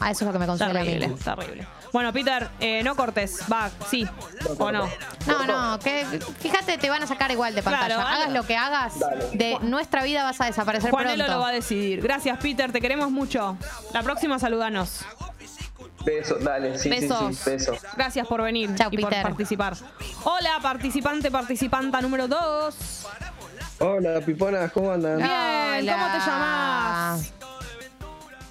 A 0.00 0.10
eso 0.10 0.24
es 0.24 0.26
lo 0.26 0.32
que 0.32 0.38
me 0.40 0.46
consuela 0.46 0.80
a 0.80 0.82
mí. 0.82 0.90
Terrible, 0.98 1.16
terrible. 1.24 1.66
Bueno, 1.92 2.12
Peter, 2.12 2.48
eh, 2.60 2.82
no 2.82 2.94
cortes. 2.96 3.40
Va, 3.50 3.70
sí. 3.88 4.06
¿O 4.58 4.70
no? 4.72 4.88
No, 5.26 5.44
no, 5.46 5.78
que 5.78 6.04
fíjate, 6.40 6.78
te 6.78 6.90
van 6.90 7.02
a 7.02 7.06
sacar 7.06 7.30
igual 7.30 7.54
de 7.54 7.62
pantalla. 7.62 7.94
Claro, 7.96 8.08
hagas 8.08 8.30
lo 8.32 8.42
que 8.44 8.56
hagas, 8.56 8.94
de 9.32 9.58
nuestra 9.62 10.02
vida 10.02 10.22
vas 10.22 10.40
a 10.40 10.46
desaparecer 10.46 10.90
Juanelo 10.90 11.16
pronto. 11.24 11.32
lo 11.32 11.40
va 11.40 11.48
a 11.48 11.52
decidir. 11.52 12.00
Gracias, 12.02 12.38
Peter. 12.38 12.72
Te 12.72 12.80
queremos 12.80 13.10
mucho. 13.10 13.56
La 13.92 14.02
próxima, 14.02 14.38
saludanos. 14.38 15.04
Beso, 16.04 16.36
dale, 16.40 16.78
sí, 16.78 16.88
Besos. 16.88 17.18
sí, 17.36 17.42
sí, 17.44 17.50
beso. 17.50 17.72
Gracias 17.96 18.26
por 18.26 18.40
venir 18.42 18.74
Chau, 18.76 18.88
y 18.90 18.98
por 18.98 19.10
Peter. 19.10 19.22
participar. 19.24 19.74
Hola, 20.24 20.58
participante, 20.62 21.30
participanta 21.30 22.00
número 22.00 22.28
2. 22.28 23.06
Hola, 23.80 24.20
piponas, 24.24 24.72
¿cómo 24.72 24.90
andan? 24.92 25.18
Bien, 25.18 25.28
Hola. 25.30 25.92
¿cómo 25.92 26.12
te 26.12 26.18
llamás? 26.30 27.32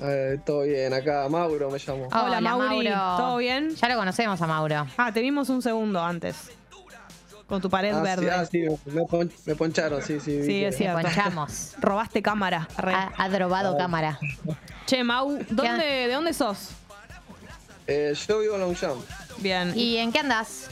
Eh, 0.02 0.40
todo 0.46 0.62
bien, 0.62 0.94
acá 0.94 1.28
Mauro 1.30 1.72
me 1.72 1.80
llamo. 1.80 2.08
Hola, 2.14 2.40
Mauri. 2.42 2.90
¿Todo 3.18 3.38
bien? 3.38 3.76
Ya 3.76 3.90
lo 3.90 3.96
conocemos 3.98 4.40
a 4.42 4.48
Mauro. 4.48 4.86
Ah, 4.98 5.12
te 5.12 5.22
vimos 5.22 5.50
un 5.50 5.62
segundo 5.62 6.02
antes. 6.04 6.36
Con 7.48 7.62
tu 7.62 7.70
pared 7.70 7.94
Ah, 7.94 8.00
sí, 8.00 8.04
verde. 8.04 8.32
ah, 8.32 8.46
sí, 8.46 8.66
me, 8.92 9.06
pon- 9.06 9.32
me 9.46 9.56
poncharon, 9.56 10.02
sí, 10.04 10.20
sí. 10.20 10.36
vi 10.38 10.42
Sí, 10.44 10.48
que- 10.50 10.68
es 10.68 10.78
cierto. 10.78 11.02
Ponchamos. 11.02 11.76
Robaste 11.80 12.22
cámara. 12.22 12.68
Re. 12.78 12.94
Ha, 12.94 13.12
ha 13.18 13.30
drobado 13.30 13.78
cámara. 13.78 14.20
Che, 14.86 15.02
Mau, 15.04 15.40
¿dónde, 15.50 15.86
¿de 16.08 16.14
dónde 16.14 16.34
sos? 16.34 16.70
Eh, 17.88 18.14
yo 18.28 18.40
vivo 18.40 18.56
en 18.56 18.62
Longchamp. 18.62 19.02
Bien. 19.38 19.72
¿Y 19.78 19.96
en 19.98 20.12
qué 20.12 20.20
andás? 20.20 20.70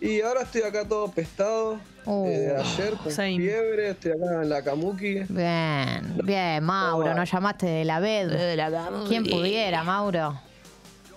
Y 0.00 0.20
ahora 0.20 0.42
estoy 0.42 0.62
acá 0.62 0.86
todo 0.86 1.08
pestado. 1.12 1.78
Uh, 2.04 2.26
eh, 2.26 2.38
de 2.38 2.56
ayer 2.56 2.94
con 2.94 3.12
same. 3.12 3.36
fiebre, 3.36 3.90
estoy 3.90 4.12
acá 4.12 4.42
en 4.42 4.48
la 4.48 4.62
Kamuki. 4.62 5.20
Bien, 5.28 6.14
bien, 6.24 6.64
Mauro, 6.64 7.14
nos 7.14 7.30
llamaste 7.30 7.66
de 7.66 7.84
la 7.84 8.00
BED. 8.00 8.58
¿Quién 9.06 9.24
pudiera, 9.24 9.84
Mauro? 9.84 10.40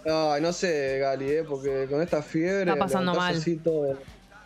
Ay, 0.06 0.42
no 0.42 0.54
sé, 0.54 1.00
Gali, 1.00 1.30
eh, 1.32 1.44
porque 1.48 1.88
con 1.90 2.02
esta 2.02 2.22
fiebre. 2.22 2.72
Está 2.72 2.76
pasando 2.76 3.16
mal. 3.16 3.36
Así 3.36 3.58
todo, 3.58 3.98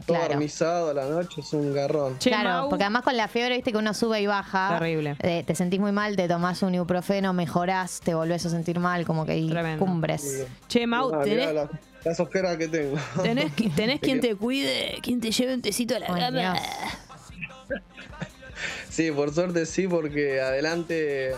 todo 0.06 0.18
Claro. 0.18 0.34
armizado 0.34 0.90
a 0.90 0.94
la 0.94 1.06
noche 1.06 1.42
es 1.42 1.54
un 1.54 1.74
garrón. 1.74 2.18
Che, 2.20 2.30
claro, 2.30 2.50
Mau. 2.50 2.70
porque 2.70 2.84
además 2.84 3.04
con 3.04 3.16
la 3.18 3.28
fiebre, 3.28 3.56
viste 3.56 3.72
que 3.72 3.78
uno 3.78 3.94
sube 3.94 4.22
y 4.22 4.28
baja. 4.28 4.78
Terrible. 4.80 5.16
Eh, 5.22 5.44
te 5.46 5.56
sentís 5.56 5.80
muy 5.80 5.92
mal, 5.92 6.16
te 6.16 6.28
tomás 6.28 6.62
un 6.64 6.74
ibuprofeno, 6.76 7.34
mejorás, 7.34 8.00
te 8.02 8.14
volvés 8.14 8.46
a 8.46 8.50
sentir 8.50 8.80
mal, 8.80 9.06
como 9.06 9.26
que 9.26 9.34
hay 9.34 9.50
Tremendo. 9.50 9.86
cumbres. 9.86 10.46
Che, 10.68 10.88
Mau, 10.88 11.14
Ah, 11.14 11.22
¿tenés, 11.24 11.54
la, 11.54 11.70
las 12.06 12.20
ojeras 12.20 12.58
que 12.58 12.68
tengo. 12.68 12.98
tenés, 13.24 13.54
tenés 13.76 14.00
quien 14.00 14.20
te 14.22 14.36
cuide, 14.36 14.98
quien 15.02 15.20
te 15.22 15.32
lleve 15.32 15.54
un 15.54 15.62
tecito 15.62 15.96
a 15.96 16.00
la 16.00 16.08
Ay, 16.10 16.22
cama? 16.22 16.56
Sí, 18.90 19.12
por 19.12 19.34
suerte 19.34 19.66
sí, 19.66 19.88
porque 19.88 20.42
adelante 20.42 21.32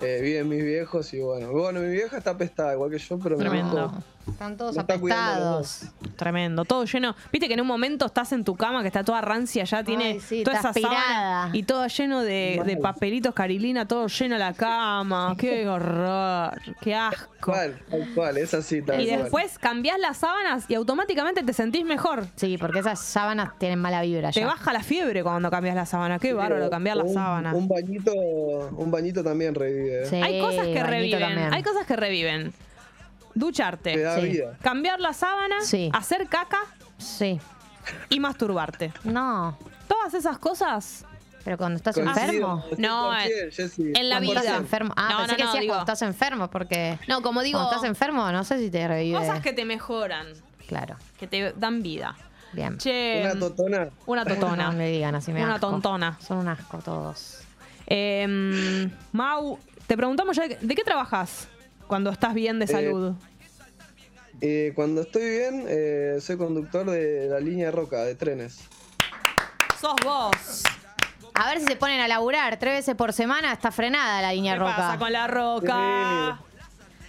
eh, 0.00 0.18
viven 0.22 0.48
mis 0.48 0.62
viejos 0.64 1.12
y 1.14 1.18
bueno. 1.20 1.50
Bueno, 1.50 1.80
mi 1.80 1.88
vieja 1.90 2.18
está 2.18 2.30
apestada 2.30 2.74
igual 2.74 2.90
que 2.90 2.98
yo, 2.98 3.18
pero 3.18 3.36
Tremendo. 3.36 3.74
viejo 3.88 4.02
Están 4.28 4.56
todos 4.56 4.76
está 4.76 4.94
apestados. 4.94 5.82
Tremendo, 6.16 6.64
todo 6.64 6.84
lleno. 6.84 7.14
Viste 7.32 7.48
que 7.48 7.54
en 7.54 7.60
un 7.62 7.66
momento 7.66 8.06
estás 8.06 8.32
en 8.32 8.44
tu 8.44 8.54
cama 8.54 8.82
que 8.82 8.88
está 8.88 9.02
toda 9.02 9.20
rancia, 9.20 9.64
ya 9.64 9.82
tiene 9.82 10.04
Ay, 10.04 10.20
sí, 10.20 10.44
toda 10.44 10.58
esa 10.58 10.72
sábana 10.72 10.98
aspirada. 11.00 11.50
y 11.52 11.62
todo 11.64 11.86
lleno 11.86 12.20
de, 12.22 12.62
de 12.64 12.76
papelitos 12.76 13.34
carilina, 13.34 13.86
todo 13.88 14.06
lleno 14.06 14.38
la 14.38 14.52
cama. 14.52 15.34
Qué 15.38 15.68
horror, 15.68 16.60
qué 16.80 16.94
asco. 16.94 17.52
Tal 17.52 17.74
cual, 18.14 18.36
es 18.36 18.52
así, 18.52 18.82
tal 18.82 19.00
Y 19.00 19.06
cual. 19.08 19.22
después 19.22 19.58
cambiás 19.58 19.98
las 19.98 20.18
sábanas 20.18 20.66
y 20.68 20.74
automáticamente 20.74 21.42
te 21.42 21.52
sentís 21.54 21.84
mejor. 21.86 22.26
Sí, 22.36 22.58
porque 22.58 22.80
esas 22.80 23.00
sábanas 23.00 23.58
tienen 23.58 23.78
mala 23.78 24.02
vibra 24.02 24.30
Te 24.30 24.44
baja 24.44 24.72
la 24.74 24.82
fiebre 24.82 25.22
cuando 25.22 25.50
cambias 25.50 25.74
la 25.74 25.86
sábana. 25.86 26.18
Qué 26.18 26.34
bárbaro 26.34 26.68
cambiar 26.68 26.98
la 26.98 27.08
sábana. 27.08 27.54
Un 27.54 27.66
bañito, 27.66 28.12
un 28.14 28.90
bañito 28.90 29.24
también 29.24 29.54
revive. 29.54 30.04
Sí, 30.06 30.16
Hay 30.16 30.38
cosas 30.40 30.66
que 30.66 30.82
reviven. 30.82 31.20
también. 31.20 31.54
Hay 31.54 31.62
cosas 31.62 31.86
que 31.86 31.96
reviven. 31.96 32.52
Ducharte. 33.34 33.94
Te 33.94 34.00
da 34.02 34.16
Sí. 34.20 34.28
vida. 34.28 34.56
Cambiar 34.62 35.00
la 35.00 35.12
sábana, 35.12 35.60
Sí. 35.62 35.90
hacer 35.92 36.26
caca 36.28 36.60
Sí. 36.98 37.40
y 38.08 38.20
masturbarte. 38.20 38.92
No, 39.04 39.56
Todas 39.88 40.14
esas 40.14 40.38
cosas 40.38 41.04
pero 41.42 41.56
cuando 41.56 41.78
estás 41.78 41.94
Coincido. 41.96 42.20
enfermo. 42.26 42.64
No, 42.78 43.16
eh, 43.18 43.50
en 43.78 44.08
la 44.08 44.16
Cuando 44.16 44.30
vida. 44.30 44.40
estás 44.40 44.56
enfermo. 44.58 44.92
Ah, 44.96 45.08
No, 45.10 45.16
pensé 45.20 45.32
no, 45.32 45.36
que 45.36 45.42
no, 45.42 45.48
decías 45.48 45.60
digo- 45.62 45.72
cuando 45.74 45.92
estás 45.92 46.02
enfermo, 46.02 46.48
porque. 46.50 46.98
No, 47.08 47.22
como 47.22 47.40
digo, 47.42 47.58
Cuando 47.58 47.74
estás 47.76 47.88
enfermo, 47.88 48.30
no 48.30 48.44
sé 48.44 48.58
si 48.58 48.70
te 48.70 48.86
revive. 48.86 49.18
cosas 49.18 49.40
que 49.40 49.52
te 49.54 49.64
mejoran, 49.64 50.26
Claro. 50.68 50.96
que 51.18 51.26
te 51.26 51.52
dan 51.54 51.82
vida. 51.82 52.14
Bien. 52.52 52.76
Che, 52.78 53.22
Una 53.24 53.40
totona. 53.40 53.88
una 54.06 54.24
totona. 54.26 54.70
No 54.70 54.72
me 54.76 54.90
digan 54.90 55.14
así, 55.14 55.32
me 55.32 55.42
Una 55.42 55.54
asco. 55.54 55.70
tontona. 55.70 56.18
Son 56.20 56.36
un 56.38 56.48
asco 56.48 56.78
todos. 56.78 57.38
Em, 57.86 58.90
Mau, 59.12 59.58
te 59.86 59.96
preguntamos 59.96 60.36
ya, 60.36 60.46
¿de 60.46 60.74
qué 60.74 60.84
trabajas 60.84 61.48
cuando 61.90 62.10
estás 62.10 62.34
bien 62.34 62.60
de 62.60 62.68
salud? 62.68 63.14
Eh, 64.40 64.70
cuando 64.76 65.00
estoy 65.00 65.28
bien, 65.28 65.64
eh, 65.68 66.18
soy 66.20 66.36
conductor 66.36 66.88
de 66.88 67.26
la 67.28 67.40
línea 67.40 67.72
Roca, 67.72 68.04
de 68.04 68.14
trenes. 68.14 68.60
Sos 69.80 69.96
vos. 70.04 70.62
A 71.34 71.48
ver 71.48 71.58
si 71.58 71.66
se 71.66 71.74
ponen 71.74 72.00
a 72.00 72.06
laburar. 72.06 72.60
Tres 72.60 72.74
veces 72.74 72.94
por 72.94 73.12
semana 73.12 73.52
está 73.52 73.72
frenada 73.72 74.22
la 74.22 74.32
línea 74.32 74.52
¿Qué 74.54 74.60
roca. 74.60 74.76
pasa 74.76 74.98
con 75.00 75.12
la 75.12 75.26
roca? 75.26 76.40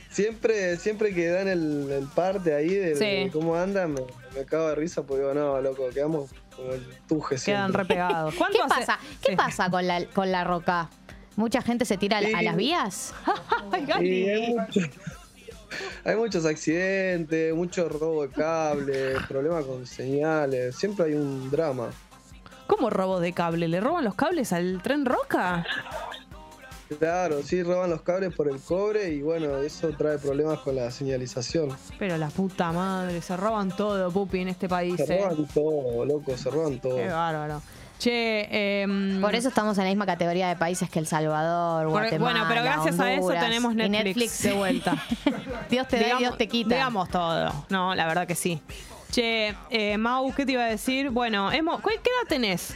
Siempre, 0.10 0.78
siempre 0.78 1.14
que 1.14 1.28
dan 1.30 1.48
el, 1.48 1.90
el 1.92 2.08
parte 2.08 2.56
ahí 2.56 2.74
de, 2.74 2.96
Sí. 2.96 3.06
de 3.26 3.30
cómo 3.32 3.56
andan, 3.56 3.94
me, 3.94 4.02
me 4.36 4.44
cago 4.46 4.70
de 4.70 4.76
risa 4.76 5.04
porque 5.04 5.22
digo, 5.22 5.34
no, 5.36 5.62
loco, 5.62 5.84
quedamos 5.94 6.32
como 6.56 6.74
el 6.74 6.84
tuje 7.08 7.36
Quedan 7.36 7.68
siempre. 7.72 7.84
repegados. 7.84 8.34
¿Qué 8.52 8.60
pasa? 8.68 8.98
¿Qué 9.22 9.32
Sí. 9.32 9.36
pasa 9.38 9.70
con 9.70 9.86
la, 9.88 10.04
con 10.08 10.32
la 10.32 10.44
roca? 10.44 10.90
¿Mucha 11.36 11.62
gente 11.62 11.86
se 11.86 11.98
tira 11.98 12.18
a- 12.18 12.42
las 12.42 12.56
vías? 12.56 13.14
Hay, 13.72 13.82
mucho- 13.84 14.80
hay 16.06 16.16
muchos 16.16 16.46
accidentes, 16.46 17.54
mucho 17.54 17.88
robo 17.88 18.24
de 18.28 18.30
cable, 18.30 19.16
problemas 19.28 19.66
con 19.66 19.86
señales, 19.86 20.76
siempre 20.76 21.06
hay 21.06 21.14
un 21.14 21.50
drama. 21.50 21.90
¿Cómo 22.68 22.90
robo 22.90 23.20
de 23.20 23.34
cable? 23.34 23.68
¿Le 23.68 23.80
roban 23.80 24.04
los 24.04 24.16
cables 24.16 24.54
al 24.54 24.82
tren 24.82 25.06
roca? 25.06 25.66
Claro, 27.00 27.42
sí, 27.42 27.64
roban 27.64 27.90
los 27.90 28.02
cables 28.02 28.34
por 28.36 28.50
el 28.50 28.60
cobre 28.60 29.12
y 29.12 29.22
bueno, 29.22 29.58
eso 29.58 29.90
trae 29.98 30.18
problemas 30.18 30.60
con 30.60 30.76
la 30.76 30.92
señalización. 30.92 31.70
Pero 31.98 32.18
la 32.18 32.28
puta 32.28 32.72
madre, 32.74 33.22
se 33.22 33.38
roban 33.38 33.76
todo, 33.76 34.12
pupi, 34.12 34.40
en 34.40 34.50
este 34.50 34.68
país. 34.68 34.96
Se 34.98 35.16
eh. 35.16 35.22
roban 35.24 35.48
todo, 35.54 36.06
loco, 36.06 36.36
se 36.38 36.50
roban 36.50 36.80
todo. 36.80 36.98
Qué 36.98 37.08
bárbaro. 37.08 37.62
Che, 38.02 38.82
em, 38.82 39.22
Por 39.22 39.36
eso 39.36 39.50
estamos 39.50 39.78
en 39.78 39.84
la 39.84 39.90
misma 39.92 40.08
categoría 40.08 40.48
de 40.48 40.56
países 40.56 40.90
que 40.90 40.98
El 40.98 41.06
Salvador, 41.06 41.84
por- 41.84 41.92
Guatemala, 42.02 42.32
bueno, 42.40 42.46
pero 42.50 42.64
gracias 42.64 43.00
a 43.00 43.12
eso 43.14 43.22
Honduras 43.22 43.44
tenemos 43.46 43.74
y 43.74 43.90
Netflix, 43.90 44.42
de 44.42 44.54
vuelta. 44.54 44.96
Dios 45.70 45.88
te 45.88 46.00
da 46.00 46.16
y 46.16 46.18
Dios 46.18 46.36
te 46.36 46.48
quita. 46.48 46.74
Digamos 46.74 47.10
todo. 47.10 47.54
No, 47.70 47.94
la 47.94 48.08
verdad 48.08 48.26
que 48.26 48.34
sí. 48.34 48.60
Che, 49.12 49.54
eh, 49.70 49.98
Mau, 50.00 50.34
¿qué 50.34 50.48
te 50.48 50.54
iba 50.54 50.64
a 50.64 50.68
decir? 50.68 51.12
Bueno, 51.12 51.52
hemos, 51.52 51.80
¿qué 51.82 51.90
qué 52.02 52.10
edad 52.10 52.28
tenés? 52.28 52.74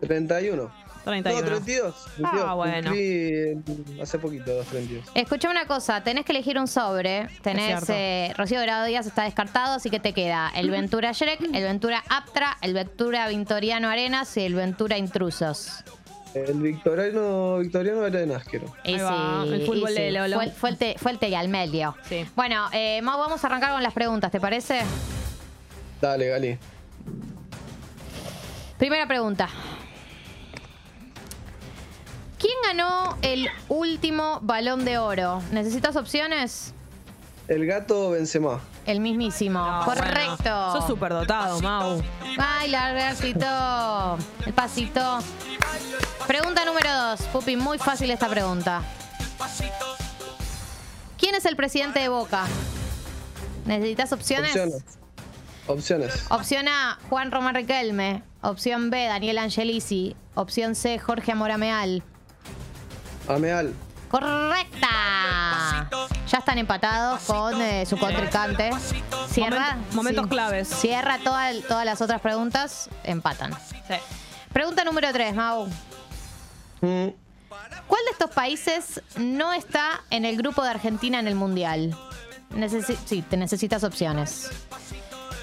31. 0.00 0.72
31. 1.08 1.40
No, 1.40 1.46
32. 1.46 1.94
Ah, 2.24 2.30
32. 2.30 2.56
bueno. 2.56 3.62
Cumplí 3.64 4.00
hace 4.00 4.18
poquito 4.18 4.54
los 4.54 4.66
32. 4.66 5.04
Escucha 5.14 5.50
una 5.50 5.66
cosa, 5.66 6.02
tenés 6.02 6.24
que 6.24 6.32
elegir 6.32 6.58
un 6.58 6.68
sobre. 6.68 7.28
Tenés, 7.42 7.88
eh, 7.88 8.32
Rocío 8.36 8.60
Dorado 8.60 8.86
Díaz 8.86 9.06
está 9.06 9.24
descartado, 9.24 9.74
así 9.74 9.90
que 9.90 10.00
te 10.00 10.12
queda 10.12 10.50
el 10.54 10.70
Ventura 10.78 11.12
Shrek, 11.12 11.40
el 11.42 11.62
Ventura 11.62 12.02
Aptra, 12.08 12.56
el 12.62 12.74
Ventura 12.74 13.28
Victoriano 13.28 13.88
Arenas 13.88 14.36
y 14.36 14.42
el 14.42 14.54
Ventura 14.54 14.98
Intrusos. 14.98 15.84
El 16.34 16.60
victoriano, 16.60 17.58
victoriano 17.58 18.02
Arenas, 18.04 18.44
quiero. 18.44 18.66
Y 18.84 18.94
Ahí 18.94 19.00
va, 19.00 19.44
sí, 19.44 19.54
el 19.54 19.66
fútbol 19.66 19.90
y 19.90 19.94
de 19.94 20.10
Lolo. 20.12 20.36
Fue, 20.36 20.50
fue 20.50 20.70
el 20.70 20.76
te, 20.76 20.94
fue 20.98 21.12
el 21.12 21.18
te 21.18 21.34
al 21.34 21.48
medio. 21.48 21.96
Sí. 22.08 22.26
Bueno, 22.36 22.68
eh, 22.72 23.00
Mau, 23.02 23.18
vamos 23.18 23.42
a 23.42 23.46
arrancar 23.46 23.72
con 23.72 23.82
las 23.82 23.94
preguntas, 23.94 24.30
¿te 24.30 24.38
parece? 24.38 24.82
Dale, 26.00 26.28
Gali. 26.28 26.58
Primera 28.78 29.08
pregunta. 29.08 29.48
Ganó 32.68 33.16
el 33.22 33.48
último 33.70 34.40
balón 34.42 34.84
de 34.84 34.98
oro? 34.98 35.42
¿Necesitas 35.52 35.96
opciones? 35.96 36.74
El 37.46 37.64
gato 37.64 38.10
Benzema. 38.10 38.60
El 38.84 39.00
mismísimo. 39.00 39.58
No, 39.58 39.84
Correcto. 39.86 40.34
bueno, 40.42 40.72
sos 40.72 40.86
súper 40.86 41.12
dotado, 41.12 41.60
Mau. 41.62 42.02
Ay, 42.36 42.68
largacito. 42.70 44.18
El 44.44 44.52
pasito. 44.52 45.20
Pregunta 46.26 46.66
número 46.66 46.92
dos. 46.94 47.22
Pupi, 47.32 47.56
muy 47.56 47.78
fácil 47.78 48.10
esta 48.10 48.28
pregunta. 48.28 48.82
¿Quién 51.16 51.34
es 51.34 51.46
el 51.46 51.56
presidente 51.56 52.00
de 52.00 52.08
Boca? 52.10 52.44
¿Necesitas 53.64 54.12
opciones? 54.12 54.50
Opciones. 54.50 54.84
Opciones. 55.66 56.26
Opción 56.30 56.68
A, 56.68 56.98
Juan 57.08 57.30
Román 57.30 57.54
Riquelme. 57.54 58.22
Opción 58.42 58.90
B, 58.90 59.06
Daniel 59.06 59.38
Angelici. 59.38 60.16
Opción 60.34 60.74
C, 60.74 60.98
Jorge 60.98 61.32
Amorameal. 61.32 62.02
Ameal. 63.28 63.74
Correcta. 64.10 65.88
Ya 66.30 66.38
están 66.38 66.58
empatados 66.58 67.20
con 67.22 67.60
eh, 67.60 67.84
su 67.86 67.96
contrincante. 67.98 68.70
Cierra. 69.30 69.76
Moment- 69.76 69.92
momentos 69.94 70.26
claves. 70.28 70.68
Cierra 70.68 71.18
toda- 71.18 71.52
todas 71.66 71.84
las 71.84 72.00
otras 72.00 72.20
preguntas, 72.20 72.88
empatan. 73.04 73.52
Sí. 73.86 73.94
Pregunta 74.52 74.84
número 74.84 75.12
3, 75.12 75.34
Mau. 75.34 75.66
Mm, 76.80 77.08
¿Cuál 77.86 78.04
de 78.04 78.10
estos 78.12 78.30
países 78.30 79.02
no 79.16 79.52
está 79.52 80.02
en 80.10 80.24
el 80.24 80.36
grupo 80.36 80.62
de 80.62 80.70
Argentina 80.70 81.18
en 81.18 81.26
el 81.28 81.34
Mundial? 81.34 81.96
Necesi- 82.54 82.98
sí, 83.04 83.22
te 83.22 83.36
necesitas 83.36 83.84
opciones. 83.84 84.50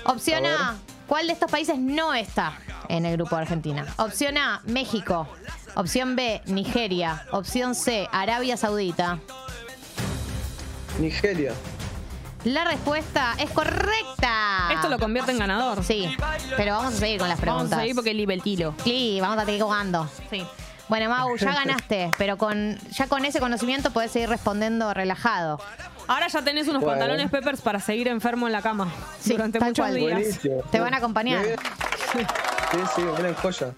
Opción 0.05 0.45
A 0.45 0.69
A, 0.71 0.75
¿cuál 1.07 1.27
de 1.27 1.33
estos 1.33 1.49
países 1.51 1.77
no 1.77 2.13
está 2.13 2.53
en 2.89 3.05
el 3.05 3.15
grupo 3.17 3.35
de 3.35 3.43
Argentina? 3.43 3.85
Opción 3.97 4.37
A, 4.37 4.61
México. 4.65 5.27
Opción 5.75 6.15
B, 6.15 6.41
Nigeria. 6.45 7.25
Opción 7.31 7.75
C, 7.75 8.07
Arabia 8.11 8.55
Saudita. 8.57 9.19
Nigeria. 10.99 11.53
La 12.45 12.63
respuesta 12.63 13.33
es 13.39 13.49
correcta. 13.49 14.69
Esto 14.73 14.87
lo 14.87 14.99
convierte 14.99 15.31
en 15.31 15.39
ganador. 15.39 15.83
Sí, 15.83 16.07
pero 16.55 16.75
vamos 16.77 16.93
a 16.93 16.97
seguir 16.97 17.19
con 17.19 17.27
las 17.27 17.39
Vamos 17.41 17.53
preguntas. 17.55 17.77
a 17.79 17.81
seguir 17.81 17.95
porque 17.95 18.11
el 18.11 18.41
tiro. 18.43 18.75
Sí, 18.83 19.17
vamos 19.19 19.37
a 19.39 19.45
seguir 19.45 19.61
jugando. 19.63 20.07
Sí. 20.29 20.45
Bueno, 20.87 21.09
Mau, 21.09 21.35
ya 21.37 21.53
ganaste, 21.55 22.11
pero 22.17 22.37
con 22.37 22.77
ya 22.91 23.07
con 23.07 23.25
ese 23.25 23.39
conocimiento 23.39 23.89
podés 23.91 24.11
seguir 24.11 24.29
respondiendo 24.29 24.93
relajado. 24.93 25.59
Ahora 26.07 26.27
ya 26.27 26.43
tenés 26.43 26.67
unos 26.67 26.83
Bueno. 26.83 26.99
pantalones 26.99 27.31
Peppers 27.31 27.61
para 27.61 27.79
seguir 27.79 28.07
enfermo 28.07 28.45
en 28.45 28.53
la 28.53 28.61
cama 28.61 28.93
Sí, 29.19 29.31
durante 29.31 29.59
muchos 29.59 29.73
cual. 29.83 29.95
días. 29.95 30.13
Buenísimo. 30.13 30.61
Te 30.71 30.79
van 30.79 30.93
a 30.93 30.97
acompañar. 30.97 31.43
Sí, 32.13 32.77
sí, 32.95 33.01
vienen 33.01 33.33
joya. 33.35 33.73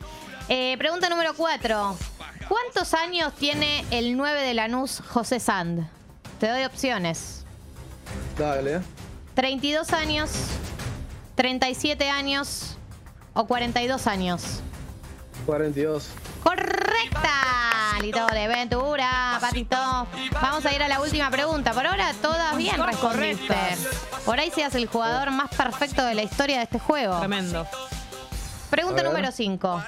Eh, 0.49 0.75
pregunta 0.77 1.09
número 1.09 1.33
4. 1.33 1.97
¿Cuántos 2.47 2.93
años 2.93 3.33
tiene 3.33 3.83
el 3.91 4.15
9 4.15 4.41
de 4.41 4.53
Lanús, 4.53 5.01
José 5.09 5.39
Sand? 5.39 5.85
Te 6.39 6.47
doy 6.47 6.63
opciones. 6.63 7.45
Dale. 8.37 8.79
32 9.33 9.91
años, 9.91 10.31
37 11.35 12.09
años 12.09 12.77
o 13.33 13.45
42 13.45 14.07
años. 14.07 14.61
42. 15.45 16.09
Correcta, 16.43 17.29
Lito 18.01 18.25
de 18.27 18.47
Ventura, 18.47 19.37
Patito. 19.41 20.07
Vamos 20.41 20.65
a 20.65 20.73
ir 20.73 20.81
a 20.81 20.87
la 20.87 21.01
última 21.01 21.29
pregunta. 21.29 21.73
Por 21.73 21.85
ahora 21.85 22.13
todas 22.21 22.55
bien 22.55 22.77
correctas. 23.01 23.79
Por 24.25 24.39
ahí 24.39 24.49
seas 24.51 24.75
el 24.75 24.87
jugador 24.87 25.31
más 25.31 25.49
perfecto 25.49 26.05
de 26.05 26.15
la 26.15 26.23
historia 26.23 26.57
de 26.57 26.63
este 26.63 26.79
juego. 26.79 27.19
Tremendo. 27.19 27.67
Pregunta 28.69 29.03
número 29.03 29.31
5. 29.31 29.83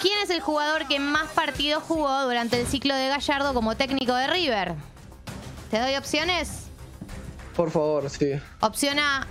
¿Quién 0.00 0.18
es 0.22 0.30
el 0.30 0.40
jugador 0.40 0.86
que 0.88 0.98
más 0.98 1.30
partidos 1.32 1.82
jugó 1.82 2.22
durante 2.22 2.60
el 2.60 2.66
ciclo 2.66 2.94
de 2.94 3.08
Gallardo 3.08 3.52
como 3.52 3.76
técnico 3.76 4.14
de 4.14 4.26
River? 4.28 4.74
¿Te 5.70 5.78
doy 5.78 5.94
opciones? 5.96 6.66
Por 7.54 7.70
favor, 7.70 8.08
sí. 8.08 8.32
Opción 8.60 8.98
A, 8.98 9.26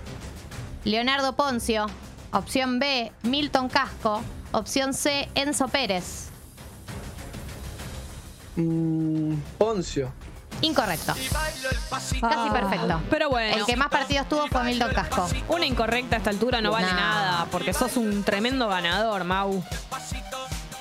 Leonardo 0.84 1.34
Poncio. 1.34 1.86
Opción 2.32 2.78
B, 2.78 3.10
Milton 3.22 3.68
Casco. 3.68 4.22
Opción 4.52 4.94
C, 4.94 5.28
Enzo 5.34 5.68
Pérez. 5.68 6.28
Mm, 8.56 9.34
Poncio. 9.58 10.12
Incorrecto. 10.62 11.14
Casi 11.90 12.20
Ah, 12.22 12.50
perfecto. 12.52 13.00
Pero 13.10 13.30
bueno. 13.30 13.56
El 13.56 13.64
que 13.64 13.76
más 13.76 13.88
partidos 13.88 14.28
tuvo 14.28 14.46
fue 14.48 14.62
Milton 14.64 14.92
Casco. 14.92 15.28
Una 15.48 15.64
incorrecta 15.66 16.16
a 16.16 16.18
esta 16.18 16.30
altura 16.30 16.60
no 16.60 16.70
vale 16.72 16.88
No. 16.88 16.94
nada, 16.94 17.46
porque 17.50 17.72
sos 17.72 17.96
un 17.96 18.22
tremendo 18.24 18.68
ganador, 18.68 19.24
Mau. 19.24 19.62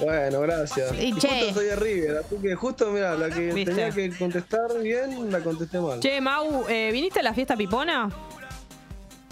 Bueno, 0.01 0.39
gracias. 0.41 0.93
Y 0.93 1.07
Y 1.07 1.13
che. 1.15 1.27
justo 1.27 1.53
soy 1.55 1.65
de 1.65 1.75
River, 1.75 2.17
así 2.25 2.35
que 2.41 2.55
justo, 2.55 2.89
mira, 2.91 3.15
la 3.15 3.29
que 3.29 3.51
¿Viste? 3.53 3.71
tenía 3.73 3.91
que 3.91 4.17
contestar 4.17 4.79
bien, 4.81 5.29
la 5.31 5.39
contesté 5.41 5.79
mal. 5.79 5.99
Che, 5.99 6.21
Mau, 6.21 6.65
eh, 6.69 6.89
¿viniste 6.93 7.19
a 7.19 7.23
la 7.23 7.33
fiesta 7.33 7.57
pipona? 7.57 8.09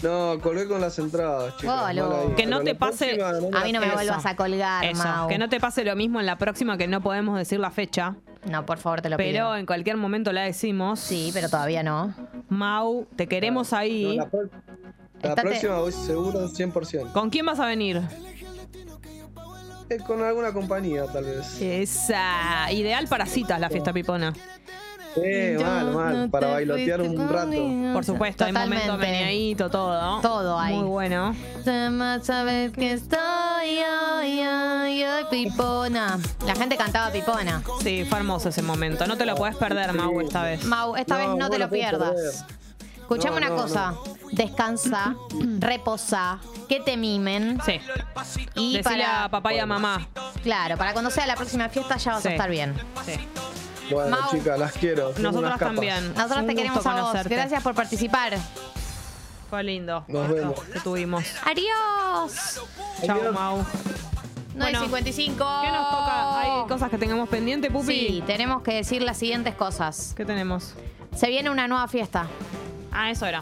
No, 0.02 0.38
colgué 0.42 0.68
con 0.68 0.80
las 0.80 0.98
entradas, 0.98 1.56
chicos. 1.56 1.74
Ahí. 1.74 1.96
Que 2.36 2.46
no 2.46 2.58
Pero 2.58 2.64
te 2.64 2.74
pase- 2.74 3.16
próxima 3.16 3.32
no 3.40 3.48
me 3.50 3.58
A 3.58 3.64
mí 3.64 3.72
no 3.72 3.80
me 3.80 3.86
Eso. 3.86 3.94
vuelvas 3.96 4.26
a 4.26 4.36
colgar, 4.36 4.84
Eso, 4.84 5.02
Mau. 5.02 5.28
que 5.28 5.38
no 5.38 5.48
te 5.48 5.58
pase 5.58 5.84
lo 5.84 5.96
mismo 5.96 6.20
en 6.20 6.26
la 6.26 6.36
próxima 6.36 6.76
que 6.76 6.86
no 6.86 7.00
podemos 7.00 7.36
decir 7.38 7.58
la 7.58 7.70
fecha, 7.70 8.14
No, 8.44 8.64
por 8.64 8.78
favor, 8.78 9.02
te 9.02 9.10
lo 9.10 9.16
pero 9.16 9.30
pido. 9.30 9.56
en 9.56 9.66
cualquier 9.66 9.96
momento 9.96 10.32
la 10.32 10.42
decimos. 10.42 11.00
Sí, 11.00 11.30
pero 11.32 11.48
todavía 11.48 11.82
no. 11.82 12.14
Mau, 12.48 13.06
te 13.16 13.26
queremos 13.26 13.72
No, 13.72 13.78
ahí. 13.78 14.16
la, 15.22 15.34
próxima 15.34 15.78
voy 15.78 15.92
seguro 15.92 16.48
100%. 16.48 17.12
¿Con 17.12 17.30
quién 17.30 17.44
vas 17.46 17.58
a 17.60 17.66
venir? 17.66 18.00
Eh, 19.90 19.98
con 20.06 20.22
alguna 20.22 20.52
compañía, 20.52 21.06
tal 21.06 21.24
vez. 21.24 21.60
Esa, 21.60 22.70
ideal 22.72 23.08
para 23.08 23.26
citas 23.26 23.58
la 23.58 23.70
fiesta 23.70 23.92
pipona. 23.92 24.32
Eh, 25.22 25.58
mal, 25.60 25.92
mal. 25.92 26.30
Para 26.30 26.48
bailotear 26.48 27.00
un 27.02 27.28
rato. 27.28 27.92
Por 27.94 28.04
supuesto, 28.04 28.44
hay 28.44 28.52
momento 28.52 28.76
Totalmente. 28.84 29.12
meneadito, 29.12 29.70
todo. 29.70 30.20
Todo 30.20 30.58
hay. 30.58 30.74
Muy 30.76 30.88
bueno. 30.88 31.34
Sabes 32.22 32.72
que 32.72 32.92
estoy 32.92 33.18
hoy, 33.78 34.40
hoy, 34.40 35.04
hoy, 35.04 35.24
pipona. 35.30 36.18
La 36.46 36.54
gente 36.54 36.76
cantaba 36.76 37.10
pipona. 37.10 37.62
Sí, 37.82 38.04
fue 38.08 38.18
hermoso 38.18 38.48
ese 38.48 38.62
momento. 38.62 39.06
No 39.06 39.16
te 39.16 39.26
lo 39.26 39.34
puedes 39.34 39.56
perder, 39.56 39.92
Mau, 39.92 40.20
esta 40.20 40.42
vez. 40.42 40.64
Mau, 40.64 40.96
esta 40.96 41.16
vez 41.16 41.28
no 41.36 41.48
te 41.50 41.58
lo 41.58 41.68
pierdas. 41.68 42.10
perder. 42.10 42.58
Escuchame 43.00 43.40
No, 43.40 43.46
una 43.46 43.56
no, 43.56 43.62
cosa. 43.62 43.94
Descansa, 44.32 45.14
reposa, 45.60 46.38
que 46.68 46.80
te 46.80 46.96
mimen. 46.98 47.58
Sí. 47.64 47.80
Y 48.54 48.76
Decile 48.76 49.02
para. 49.04 49.24
a 49.24 49.28
papá 49.30 49.54
y 49.54 49.58
a 49.58 49.64
mamá. 49.66 50.06
Claro, 50.42 50.76
para 50.76 50.92
cuando 50.92 51.10
sea 51.10 51.26
la 51.26 51.34
próxima 51.34 51.68
fiesta 51.70 51.96
ya 51.96 52.12
vas 52.12 52.22
Sí. 52.22 52.28
a 52.28 52.32
estar 52.32 52.50
bien. 52.50 52.74
Sí. 53.06 53.12
Bueno, 53.90 54.16
Mau. 54.20 54.30
chicas, 54.30 54.58
las 54.58 54.72
quiero. 54.72 55.10
Tengo 55.10 55.28
Nosotras 55.30 55.50
unas 55.50 55.58
capas. 55.58 55.74
también. 55.74 56.08
Nosotros 56.14 56.38
Un 56.40 56.46
te 56.46 56.52
gusto 56.52 56.56
queremos 56.56 56.86
a 56.86 56.90
vos. 56.92 57.00
conocerte. 57.00 57.34
Gracias 57.34 57.62
por 57.62 57.74
participar. 57.74 58.38
Fue 59.50 59.62
lindo. 59.64 60.04
Nos 60.08 60.24
esto 60.24 60.34
vemos. 60.34 60.60
Que 60.60 60.80
tuvimos. 60.80 61.24
Adiós. 61.44 62.60
Chao, 63.04 63.18
Adiós. 63.20 63.34
Mau. 63.34 63.64
9.55. 64.56 65.62
¿Qué 65.62 65.70
nos 65.70 65.90
toca? 65.90 66.40
¿Hay 66.40 66.68
cosas 66.68 66.90
que 66.90 66.98
tengamos 66.98 67.28
pendiente, 67.28 67.70
Pupi? 67.70 67.86
Sí, 68.08 68.22
tenemos 68.26 68.62
que 68.62 68.74
decir 68.74 69.02
las 69.02 69.16
siguientes 69.16 69.54
cosas. 69.54 70.14
¿Qué 70.16 70.24
tenemos? 70.24 70.74
Se 71.16 71.28
viene 71.28 71.48
una 71.50 71.68
nueva 71.68 71.86
fiesta. 71.88 72.26
Ah, 72.92 73.10
eso 73.10 73.24
era. 73.26 73.40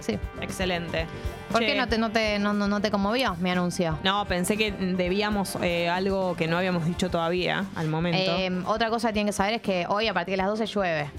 Sí. 0.00 0.18
Excelente. 0.40 1.06
¿Por 1.54 1.62
Che, 1.62 1.68
qué 1.68 1.74
no 1.78 1.86
te, 1.86 1.98
no, 1.98 2.10
te, 2.10 2.38
no, 2.40 2.52
no- 2.52 2.66
no 2.66 2.80
te 2.80 2.90
conmovió 2.90 3.36
mi 3.36 3.48
anuncio? 3.48 3.96
No, 4.02 4.24
pensé 4.24 4.56
que 4.56 4.72
debíamos 4.72 5.56
eh, 5.62 5.88
algo 5.88 6.34
que 6.34 6.48
no 6.48 6.58
habíamos 6.58 6.84
dicho 6.84 7.10
todavía 7.10 7.64
al 7.76 7.86
momento. 7.86 8.18
Eh, 8.36 8.50
otra 8.66 8.90
cosa 8.90 9.06
que 9.08 9.12
tienen 9.14 9.28
que 9.28 9.32
saber 9.34 9.54
es 9.54 9.62
que 9.62 9.86
hoy 9.88 10.08
a 10.08 10.12
partir 10.14 10.32
de 10.32 10.38
las 10.38 10.48
12 10.48 10.66
llueve. 10.66 11.10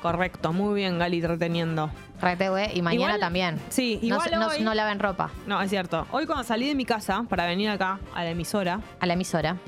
Correcto, 0.00 0.54
muy 0.54 0.74
bien, 0.74 0.98
Gali, 0.98 1.20
reteniendo. 1.20 1.90
RTV 2.20 2.70
y 2.74 2.80
mañana 2.80 3.04
Igual- 3.16 3.20
también. 3.20 3.60
sí, 3.68 3.98
No, 4.00 4.06
igual 4.16 4.30
no, 4.40 4.46
hoy- 4.48 4.62
no 4.62 4.72
laven 4.72 4.98
ropa 5.00 5.30
No, 5.46 5.60
es 5.60 5.68
cierto. 5.68 6.06
Hoy 6.12 6.24
cuando 6.24 6.44
salí 6.44 6.66
de 6.68 6.74
mi 6.74 6.86
casa 6.86 7.24
para 7.28 7.44
venir 7.44 7.68
acá 7.68 7.98
a 8.14 8.24
la 8.24 8.30
emisora, 8.30 8.80
a 9.00 9.04
la 9.06 9.12
emisora. 9.12 9.58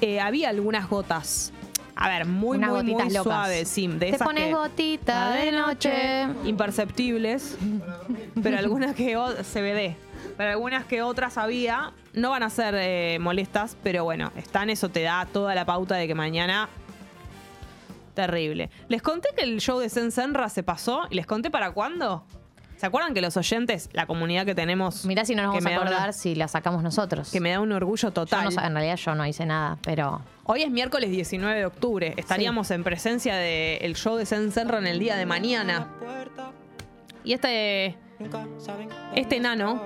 eh, 0.00 0.20
había 0.20 0.48
algunas 0.48 0.88
gotas. 0.88 1.52
A 2.00 2.08
ver, 2.08 2.24
muy, 2.26 2.58
Unas 2.58 2.70
muy, 2.70 2.82
muy 2.84 2.92
gotitas 2.92 3.12
locas. 3.12 3.24
suaves, 3.24 3.68
sí. 3.68 3.88
De 3.88 3.98
Te 3.98 4.08
esas 4.10 4.22
pones 4.26 4.44
que- 4.44 4.54
gotita 4.54 5.32
de 5.32 5.50
noche. 5.52 5.92
imperceptibles, 6.44 7.58
pero 8.42 8.58
algunas 8.58 8.94
que 8.94 9.14
CBD, 9.14 9.96
pero 10.36 10.50
algunas 10.50 10.84
que 10.84 11.02
otras 11.02 11.38
había 11.38 11.92
no 12.14 12.30
van 12.30 12.42
a 12.42 12.50
ser 12.50 12.74
eh, 12.76 13.18
molestas, 13.20 13.76
pero 13.82 14.04
bueno, 14.04 14.32
están 14.36 14.70
eso 14.70 14.88
te 14.88 15.02
da 15.02 15.26
toda 15.32 15.54
la 15.54 15.64
pauta 15.64 15.94
de 15.96 16.06
que 16.06 16.14
mañana 16.14 16.68
terrible. 18.14 18.70
Les 18.88 19.02
conté 19.02 19.28
que 19.36 19.42
el 19.44 19.60
show 19.60 19.78
de 19.78 19.88
Sensenra 19.88 20.48
se 20.48 20.62
pasó 20.62 21.02
y 21.10 21.14
les 21.14 21.26
conté 21.26 21.50
para 21.50 21.70
cuándo. 21.70 22.24
¿Se 22.76 22.86
acuerdan 22.86 23.12
que 23.12 23.20
los 23.20 23.36
oyentes, 23.36 23.88
la 23.92 24.06
comunidad 24.06 24.46
que 24.46 24.54
tenemos, 24.54 25.04
Mirá 25.04 25.24
si 25.24 25.34
no 25.34 25.42
nos 25.42 25.50
vamos 25.50 25.64
me 25.64 25.74
a 25.74 25.80
una- 25.80 25.90
acordar 25.90 26.12
si 26.12 26.36
la 26.36 26.46
sacamos 26.46 26.82
nosotros. 26.84 27.28
que 27.30 27.40
me 27.40 27.50
da 27.50 27.58
un 27.60 27.72
orgullo 27.72 28.08
Yo 28.08 28.12
total? 28.12 28.54
no 28.54 28.62
en 28.62 28.72
realidad 28.72 28.96
yo 28.96 29.14
no 29.16 29.26
hice 29.26 29.46
nada, 29.46 29.78
pero 29.82 30.20
Hoy 30.44 30.62
es 30.62 30.70
miércoles 30.70 31.10
19 31.10 31.58
de 31.58 31.66
octubre. 31.66 32.14
Estaríamos 32.16 32.70
en 32.70 32.84
presencia 32.84 33.34
del 33.36 33.94
show 33.96 34.16
de 34.16 34.26
Sensenra 34.26 34.78
en 34.78 34.86
el 34.86 34.98
día 35.00 35.16
de 35.16 35.26
mañana. 35.26 35.88
Y 37.24 37.32
este. 37.32 37.96
Este 39.14 39.36
enano 39.36 39.80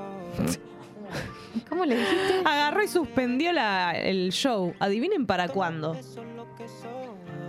¿Cómo 1.68 1.84
le 1.84 1.96
dijiste? 1.96 2.40
agarró 2.44 2.82
y 2.82 2.88
suspendió 2.88 3.52
la- 3.52 3.92
el 3.92 4.30
show. 4.32 4.74
Adivinen 4.80 5.26
para 5.26 5.48
cuándo. 5.48 5.92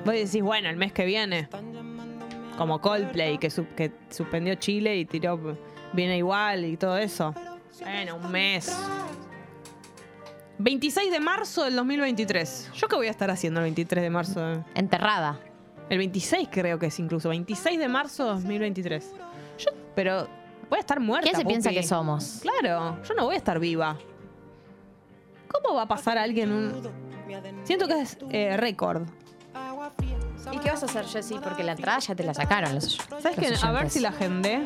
Vos 0.06 0.14
decís, 0.14 0.42
bueno, 0.42 0.70
el 0.70 0.76
mes 0.76 0.92
que 0.92 1.06
viene. 1.06 1.48
Como 2.58 2.82
Coldplay, 2.82 3.38
que, 3.38 3.50
su- 3.50 3.68
que 3.76 3.92
suspendió 4.10 4.56
Chile 4.56 4.98
y 4.98 5.06
tiró. 5.06 5.58
Viene 5.94 6.18
igual 6.18 6.66
y 6.66 6.76
todo 6.78 6.98
eso. 6.98 7.34
Bueno, 7.82 8.18
un 8.18 8.32
mes. 8.32 8.76
26 10.60 11.12
de 11.12 11.20
marzo 11.20 11.64
del 11.64 11.76
2023. 11.76 12.72
¿Yo 12.76 12.88
qué 12.88 12.96
voy 12.96 13.08
a 13.08 13.12
estar 13.12 13.30
haciendo 13.32 13.60
el 13.62 13.66
23 13.66 14.04
de 14.04 14.10
marzo? 14.10 14.64
Enterrada. 14.76 15.40
El 15.90 15.98
26 15.98 16.48
creo 16.52 16.78
que 16.80 16.88
es 16.88 17.00
incluso. 17.00 17.30
26 17.30 17.80
de 17.80 17.88
marzo 17.88 18.26
de 18.26 18.30
2023. 18.32 19.14
Pero 19.96 20.28
voy 20.70 20.78
a 20.78 20.80
estar 20.80 21.00
muerta. 21.00 21.30
¿Quién 21.30 21.36
se 21.40 21.46
piensa 21.46 21.70
que 21.72 21.84
somos? 21.84 22.42
Claro, 22.42 23.02
yo 23.04 23.14
no 23.16 23.26
voy 23.26 23.36
a 23.36 23.38
estar 23.38 23.60
viva. 23.60 23.98
¿Cómo 25.48 25.76
va 25.76 25.84
a 25.84 25.88
pasar 25.88 26.18
a 26.18 26.24
alguien 26.24 26.52
un... 26.52 26.82
Siento 27.64 27.88
que 27.88 28.02
es 28.02 28.18
eh, 28.32 28.58
récord. 28.58 29.04
¿Y 30.52 30.58
qué 30.60 30.72
vas 30.72 30.84
a 30.84 30.88
hacer, 30.88 31.06
Jessy? 31.06 31.40
Porque 31.42 31.64
la 31.64 31.74
entrada 31.74 32.00
ya 32.00 32.16
te 32.16 32.24
la 32.24 32.34
sacaron 32.34 32.76
los 32.76 32.98
¿Sabes 33.22 33.38
qué? 33.38 33.54
A 33.66 33.72
ver 33.72 33.90
si 33.90 34.00
la 34.00 34.10
agendé. 34.10 34.60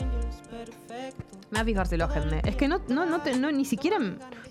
Me 1.50 1.52
voy 1.52 1.60
a 1.60 1.66
fijar 1.66 1.88
si 1.88 1.98
lo 1.98 2.06
agendé. 2.06 2.42
Es 2.46 2.56
que 2.56 2.68
no, 2.68 2.82
no, 2.88 3.06
no, 3.06 3.22
te- 3.22 3.38
no, 3.38 3.52
ni 3.52 3.64
siquiera... 3.66 3.98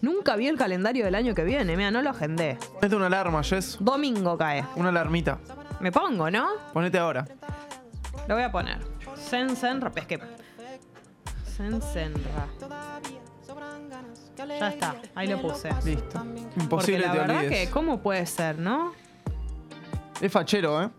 Nunca 0.03 0.37
vi 0.37 0.47
el 0.47 0.57
calendario 0.57 1.05
del 1.05 1.15
año 1.15 1.35
que 1.35 1.45
viene. 1.45 1.77
Mira, 1.77 1.91
no 1.91 2.01
lo 2.03 2.11
agendé. 2.11 2.59
Ponete 2.75 2.97
una 2.97 3.07
alarma, 3.07 3.43
Jess. 3.43 3.79
Domingo 3.81 4.37
cae. 4.39 4.65
Una 4.77 4.91
alarmita. 4.91 5.39
Me 5.81 5.91
pongo, 5.91 6.31
¿no? 6.31 6.49
Ponete 6.73 6.99
ahora. 6.99 7.27
Lo 8.29 8.35
voy 8.35 8.45
a 8.45 8.53
poner. 8.53 8.79
Es 9.97 10.07
que. 10.07 10.21
Sensenra. 11.57 12.49
Ya 14.49 14.69
está, 14.69 14.97
ahí 15.15 15.27
lo 15.29 15.41
puse. 15.41 15.71
Listo. 15.85 16.19
Porque 16.19 16.61
Imposible 16.61 17.07
la 17.07 17.13
te 17.13 17.19
verdad 17.19 17.37
olvides. 17.39 17.67
que, 17.67 17.71
¿cómo 17.73 17.99
puede 18.01 18.27
ser, 18.27 18.59
no? 18.59 18.93
Es 20.21 20.31
fachero, 20.33 20.83
¿eh? 20.83 20.91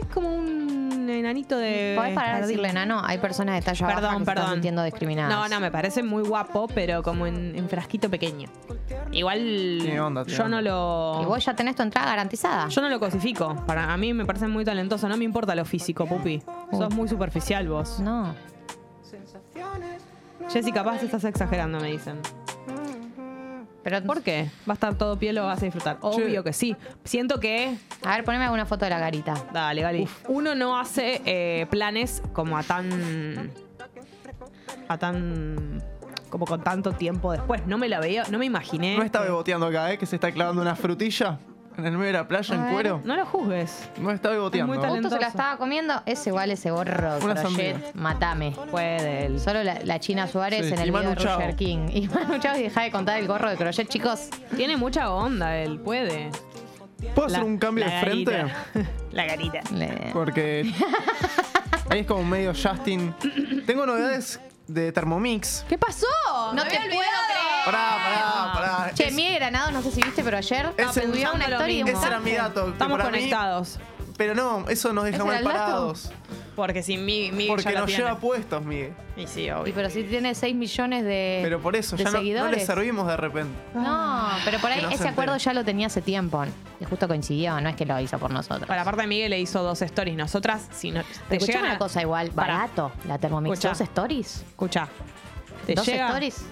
Es 0.00 0.06
como 0.12 0.34
un 0.34 1.08
enanito 1.08 1.56
de. 1.58 1.94
¿Podés 1.96 2.14
parar 2.14 2.28
de 2.28 2.32
jardín. 2.40 2.48
decirle 2.48 2.68
enano? 2.70 3.00
Hay 3.04 3.18
personas 3.18 3.54
de 3.56 3.62
talla 3.62 3.86
baja 3.86 3.96
Perdón, 4.00 4.10
que 4.10 4.16
se 4.16 4.22
están 4.22 4.34
perdón. 4.34 4.52
sintiendo 4.54 4.82
discriminadas. 4.82 5.32
No, 5.34 5.48
no, 5.48 5.60
me 5.60 5.70
parece 5.70 6.02
muy 6.02 6.22
guapo, 6.22 6.66
pero 6.68 7.02
como 7.02 7.26
en, 7.26 7.56
en 7.56 7.68
frasquito 7.68 8.10
pequeño. 8.10 8.48
Igual. 9.12 9.78
Tiene 9.80 10.00
onda, 10.00 10.24
tiene 10.24 10.38
yo 10.38 10.48
no 10.48 10.60
lo. 10.60 11.20
Y 11.22 11.24
vos 11.26 11.44
ya 11.44 11.54
tenés 11.54 11.76
tu 11.76 11.82
entrada 11.82 12.08
garantizada. 12.10 12.68
Yo 12.68 12.80
no 12.82 12.88
lo 12.88 12.98
cosifico. 12.98 13.54
Para 13.66 13.92
a 13.92 13.96
mí 13.96 14.12
me 14.12 14.24
parece 14.26 14.48
muy 14.48 14.64
talentoso. 14.64 15.08
No 15.08 15.16
me 15.16 15.24
importa 15.24 15.54
lo 15.54 15.64
físico, 15.64 16.06
pupi. 16.06 16.42
Sos 16.72 16.92
muy 16.94 17.08
superficial 17.08 17.68
vos. 17.68 18.00
No. 18.00 18.34
Jessica, 20.48 20.82
capaz 20.84 21.02
estás 21.02 21.24
exagerando, 21.24 21.80
me 21.80 21.90
dicen. 21.90 22.20
Pero, 23.82 24.02
¿Por 24.02 24.22
qué? 24.22 24.50
¿Va 24.68 24.72
a 24.72 24.74
estar 24.74 24.94
todo 24.96 25.16
piel 25.16 25.38
o 25.38 25.46
vas 25.46 25.62
a 25.62 25.64
disfrutar? 25.64 25.98
Obvio 26.00 26.42
que 26.42 26.52
sí. 26.52 26.76
Siento 27.04 27.38
que. 27.38 27.76
A 28.04 28.16
ver, 28.16 28.24
poneme 28.24 28.44
alguna 28.44 28.66
foto 28.66 28.84
de 28.84 28.90
la 28.90 28.98
garita. 28.98 29.34
Dale, 29.52 29.80
Gali. 29.80 30.08
Uno 30.26 30.56
no 30.56 30.76
hace 30.76 31.22
eh, 31.24 31.66
planes 31.70 32.20
como 32.32 32.58
a 32.58 32.64
tan. 32.64 33.52
a 34.88 34.98
tan. 34.98 35.82
como 36.28 36.46
con 36.46 36.64
tanto 36.64 36.92
tiempo 36.92 37.30
después. 37.30 37.64
No 37.66 37.78
me 37.78 37.88
la 37.88 38.00
veía, 38.00 38.24
no 38.28 38.38
me 38.38 38.46
imaginé. 38.46 38.96
No 38.96 39.04
está 39.04 39.20
beboteando 39.20 39.66
acá, 39.66 39.92
¿eh? 39.92 39.98
Que 39.98 40.06
se 40.06 40.16
está 40.16 40.32
clavando 40.32 40.62
una 40.62 40.74
frutilla 40.74 41.38
en 41.78 41.84
el 41.86 41.92
medio 41.92 42.06
de 42.06 42.12
la 42.12 42.28
playa 42.28 42.54
A 42.54 42.56
en 42.58 42.64
ver. 42.64 42.72
cuero. 42.72 43.00
No 43.04 43.16
lo 43.16 43.26
juzgues. 43.26 43.88
No 43.98 44.10
está 44.10 44.30
beboteando. 44.30 44.72
muy 44.72 44.80
talentoso. 44.82 45.14
Justo 45.14 45.16
se 45.16 45.20
la 45.20 45.28
estaba 45.28 45.56
comiendo. 45.58 46.02
Es 46.06 46.26
igual 46.26 46.50
ese 46.50 46.70
gorro 46.70 47.16
Una 47.22 47.34
crochet. 47.34 47.42
sandía. 47.42 47.80
Matame. 47.94 48.54
Puede 48.70 49.26
él. 49.26 49.40
Solo 49.40 49.62
la, 49.62 49.78
la 49.84 50.00
China 50.00 50.26
Suárez 50.26 50.66
Sí, 50.66 50.72
en 50.72 50.78
el 50.80 50.90
video 50.90 51.00
de 51.02 51.08
Manu 51.08 51.20
Chao. 51.22 51.36
Roger 51.38 51.56
King. 51.56 51.88
Y 51.92 52.08
Manu 52.08 52.38
Chao, 52.38 52.56
y 52.56 52.62
deja 52.62 52.82
de 52.82 52.90
contar 52.90 53.18
el 53.18 53.26
gorro 53.26 53.50
de 53.50 53.56
crochet, 53.56 53.88
chicos. 53.88 54.28
Tiene 54.56 54.76
mucha 54.76 55.10
onda 55.10 55.56
él, 55.56 55.78
puede. 55.80 56.30
¿Puedo 57.14 57.26
hacer 57.26 57.40
La- 57.40 57.44
un 57.44 57.58
cambio 57.58 57.84
la 57.86 57.94
de 57.94 58.00
frente? 58.00 58.32
garita. 58.32 58.56
la 59.12 59.24
garita. 59.26 59.60
Le- 59.72 60.10
Porque 60.12 60.72
ahí 61.90 62.00
es 62.00 62.06
como 62.06 62.24
medio 62.24 62.52
Justin. 62.54 63.14
Tengo 63.66 63.86
novedades 63.86 64.40
de 64.66 64.90
Thermomix. 64.92 65.64
¿Qué 65.68 65.78
pasó? 65.78 66.06
No 66.54 66.62
te 66.64 66.70
puedo 66.70 66.88
creer. 66.88 67.55
Pará, 67.66 67.98
pará, 68.02 68.52
pará. 68.54 68.94
Che, 68.94 69.10
Miguel 69.10 69.34
Granado, 69.34 69.70
no 69.72 69.82
sé 69.82 69.90
si 69.90 70.02
viste, 70.02 70.22
pero 70.24 70.38
ayer 70.38 70.72
Ese- 70.76 71.02
subió 71.02 71.32
una 71.34 71.44
story 71.46 71.76
de 71.82 71.82
un. 71.84 71.88
Ese 71.98 72.06
era 72.06 72.20
mi 72.20 72.32
dato. 72.32 72.64
que 72.64 72.70
Estamos 72.72 72.96
para 72.98 73.10
mí- 73.10 73.18
conectados. 73.18 73.78
pero 74.16 74.34
no, 74.34 74.68
eso 74.68 74.92
nos 74.92 75.04
deja 75.04 75.16
¿Ese 75.18 75.24
mal 75.26 75.34
era 75.34 75.40
el 75.40 75.44
dato? 75.44 75.58
parados. 75.66 76.10
Porque 76.56 76.82
sin 76.82 77.04
mí, 77.04 77.30
Miguel 77.32 77.48
Porque 77.48 77.64
ya 77.64 77.80
nos 77.80 77.86
tiene. 77.86 78.04
lleva 78.04 78.18
puestos, 78.18 78.64
Miguel. 78.64 78.94
Y 79.14 79.26
sí, 79.26 79.42
Y 79.42 79.50
obvio. 79.50 79.74
pero 79.74 79.90
si 79.90 80.04
tiene 80.04 80.34
6 80.34 80.54
millones 80.56 81.04
de, 81.04 81.40
Pero 81.42 81.60
por 81.60 81.76
eso, 81.76 81.96
de 81.96 82.04
ya 82.04 82.10
no, 82.10 82.16
no 82.16 82.22
le 82.22 82.28
seguidores. 82.30 82.64
servimos 82.66 83.06
de 83.08 83.16
repente. 83.18 83.58
No, 83.74 84.28
pero 84.42 84.58
por 84.60 84.70
ahí 84.70 84.78
Que 84.78 84.84
no 84.84 84.88
se 84.88 84.94
ese 84.94 85.08
acuerdo 85.08 85.34
entere. 85.34 85.44
ya 85.44 85.52
lo 85.52 85.64
tenía 85.66 85.88
hace 85.88 86.00
tiempo. 86.00 86.42
Y 86.80 86.84
justo 86.86 87.08
coincidió, 87.08 87.60
no 87.60 87.68
es 87.68 87.76
que 87.76 87.84
lo 87.84 88.00
hizo 88.00 88.18
por 88.18 88.30
nosotros. 88.30 88.66
Para 88.66 88.84
parte 88.84 89.06
Miguel 89.06 89.30
le 89.32 89.38
hizo 89.40 89.62
dos 89.62 89.82
stories. 89.82 90.16
Nosotras, 90.16 90.66
si 90.72 90.92
no. 90.92 91.02
Te 91.28 91.36
Escuchame 91.36 91.46
llegan 91.46 91.64
una 91.64 91.74
a- 91.74 91.78
cosa 91.78 92.00
igual, 92.00 92.30
Pará. 92.30 92.54
barato, 92.54 92.92
la 93.06 93.18
Thermomix. 93.18 93.52
Escuchá. 93.52 93.68
¿Dos 93.70 93.80
stories? 93.82 94.44
Escucha. 94.48 94.88
Te 95.66 95.74
¿Dos 95.74 95.84
llega. 95.86 96.06
stories? 96.06 96.42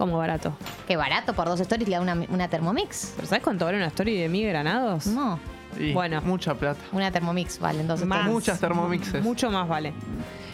Como 0.00 0.16
barato. 0.16 0.54
Qué 0.88 0.96
barato, 0.96 1.34
por 1.34 1.46
dos 1.46 1.60
stories 1.60 1.86
le 1.86 1.96
da 1.96 2.00
una, 2.00 2.14
una 2.30 2.48
Thermomix. 2.48 3.12
¿Pero 3.16 3.28
sabes 3.28 3.44
cuánto 3.44 3.66
vale 3.66 3.76
una 3.76 3.88
story 3.88 4.16
de 4.18 4.30
Miguel 4.30 4.48
Granados? 4.48 5.06
No, 5.06 5.38
Y 5.78 5.92
Bueno. 5.92 6.22
Mucha 6.22 6.54
plata. 6.54 6.80
una 6.92 7.10
Thermomix 7.12 7.58
vale 7.58 7.84
dos 7.84 8.02
Más. 8.06 8.24
Muchas 8.24 8.58
Thermomixes. 8.58 9.22
Mucho 9.22 9.50
más 9.50 9.68
vale. 9.68 9.92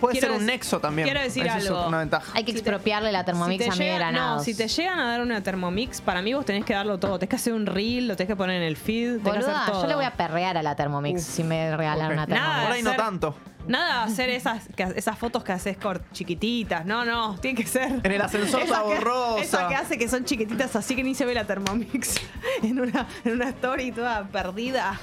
Puede 0.01 0.15
Quiero 0.19 0.35
ser 0.35 0.41
un 0.41 0.47
nexo 0.47 0.81
también. 0.81 1.07
quiero 1.07 1.23
decir 1.23 1.47
es 1.47 1.53
algo. 1.69 1.87
una 1.87 1.99
ventaja. 2.01 2.33
Hay 2.35 2.43
que 2.43 2.51
Si 2.53 2.59
te- 2.61 2.69
expropiarle 2.69 3.13
la 3.13 3.25
Thermomix 3.25 3.63
Si 3.65 3.71
a 3.71 3.75
llega- 3.75 3.95
Granados. 3.99 4.39
no, 4.39 4.43
si 4.45 4.55
te 4.57 4.67
llegan 4.67 4.99
a 4.99 5.07
dar 5.13 5.23
una 5.23 5.41
Thermomix, 5.43 6.01
para 6.01 6.21
mí 6.23 6.35
vos 6.35 6.45
tenés 6.45 6.65
que 6.65 6.75
darlo 6.75 6.99
todo. 6.99 7.17
Tenés 7.21 7.31
que 7.31 7.37
hacer 7.37 7.53
un 7.53 7.67
reel, 7.67 8.09
lo 8.09 8.17
tenés 8.17 8.29
que 8.29 8.37
poner 8.37 8.57
en 8.57 8.63
el 8.67 8.77
feed, 8.77 9.19
tenés 9.19 9.23
que 9.23 9.31
Boluda, 9.31 9.61
hacer 9.63 9.73
todo. 9.75 9.83
yo 9.83 9.89
le 9.89 9.95
voy 9.95 10.05
a 10.07 10.11
perrear 10.11 10.57
a 10.59 10.63
la 10.65 10.75
Thermomix 10.75 11.23
si 11.23 11.45
me 11.45 11.75
regalan 11.77 12.13
una 12.13 12.27
Nada. 12.27 12.35
Thermomix. 12.35 12.63
Por 12.67 12.73
ahí 12.73 12.83
no 12.83 12.95
tanto. 12.97 13.37
Nada 13.69 14.07
de 14.07 14.13
hacer 14.13 14.29
esas, 14.31 14.69
que- 14.77 14.93
esas 14.97 15.19
fotos 15.19 15.43
que 15.45 15.53
haces 15.53 15.77
chiquititas. 16.13 16.85
No, 16.87 17.05
no, 17.05 17.37
tiene 17.39 17.61
que 17.63 17.67
ser. 17.69 18.01
En 18.03 18.13
el 18.13 18.21
ascensor 18.23 18.63
Esa 18.63 18.83
que-. 18.85 19.43
Esa 19.43 19.69
que 19.69 19.75
hace 19.75 19.99
que 19.99 20.09
son 20.09 20.25
chiquititas 20.25 20.75
así 20.77 20.95
que 20.97 21.03
ni 21.03 21.15
se 21.15 21.25
ve 21.25 21.35
la 21.35 21.45
Thermomix. 21.47 22.21
En 22.63 22.81
una, 22.81 23.07
en 23.25 23.33
una 23.33 23.49
story 23.51 23.93
toda 23.93 24.25
perdida. 24.29 24.99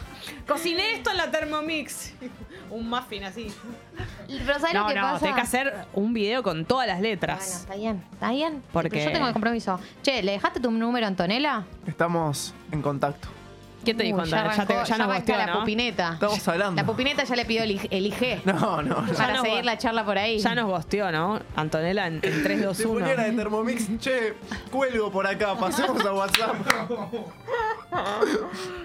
Cociné 0.48 0.94
esto 0.96 1.12
en 1.12 1.18
la 1.18 1.30
Thermomix. 1.30 2.14
Un 2.72 2.90
muffin 2.90 3.24
así. 3.26 3.54
Pero 4.28 4.60
¿sabes 4.60 4.74
No, 4.74 4.82
lo 4.82 4.88
que 4.88 4.96
no, 4.96 5.02
pasa? 5.02 5.20
tenés 5.20 5.36
que 5.36 5.42
hacer 5.42 5.86
un 5.94 6.12
video 6.14 6.42
con 6.42 6.66
todas 6.66 6.88
las 6.88 6.98
Bueno, 6.98 7.10
letras. 7.12 7.62
está 7.62 7.76
bien, 7.76 8.04
está 8.14 8.32
bien. 8.32 8.64
Porque- 8.74 9.04
yo 9.04 9.12
tengo 9.12 9.28
el 9.28 9.34
compromiso. 9.34 9.80
Che, 10.02 10.24
¿le 10.24 10.32
dejaste 10.32 10.60
tu 10.60 10.72
número 10.72 11.06
a 11.06 11.10
Antonella? 11.10 11.66
Estamos 11.86 12.56
en 12.72 12.82
contacto. 12.82 13.28
¿Quién 13.84 13.98
te 13.98 14.04
dijo, 14.04 14.18
Uy, 14.18 14.24
Antonella? 14.24 14.56
Ya, 14.56 14.66
te, 14.66 14.74
arrancó- 14.74 14.86
ya 14.88 14.98
nos 14.98 15.08
gosteó, 15.08 15.38
la 15.38 15.46
¿no? 15.48 15.60
pupineta. 15.60 16.14
Estamos 16.14 16.48
hablando. 16.48 16.82
La 16.82 16.86
pupineta 16.86 17.24
ya 17.24 17.36
le 17.36 17.46
pidió 17.46 17.64
el, 17.64 17.72
IG 17.72 17.88
el 17.92 18.06
IG 18.08 18.42
No, 18.46 18.82
no, 18.82 19.02
no. 19.02 19.14
para 19.14 19.34
nos 19.34 19.42
seguir 19.44 19.60
go- 19.60 19.66
la 19.66 19.78
charla 19.78 20.06
por 20.06 20.18
ahí. 20.18 20.40
Ya 20.40 20.56
nos 20.56 20.66
gosteó, 20.68 21.12
¿no? 21.12 21.40
Antonella 21.56 22.08
en, 22.08 22.20
en 22.24 22.44
3, 22.44 22.64
2, 22.64 22.78
Si 22.78 22.84
1. 22.86 23.00
pusiera 23.00 23.24
de 23.24 23.32
Thermomix, 23.34 24.00
che, 24.00 24.34
cuelgo 24.72 25.12
por 25.12 25.28
acá, 25.28 25.56
pasemos 25.56 26.04
a 26.06 26.14
WhatsApp. 26.14 26.56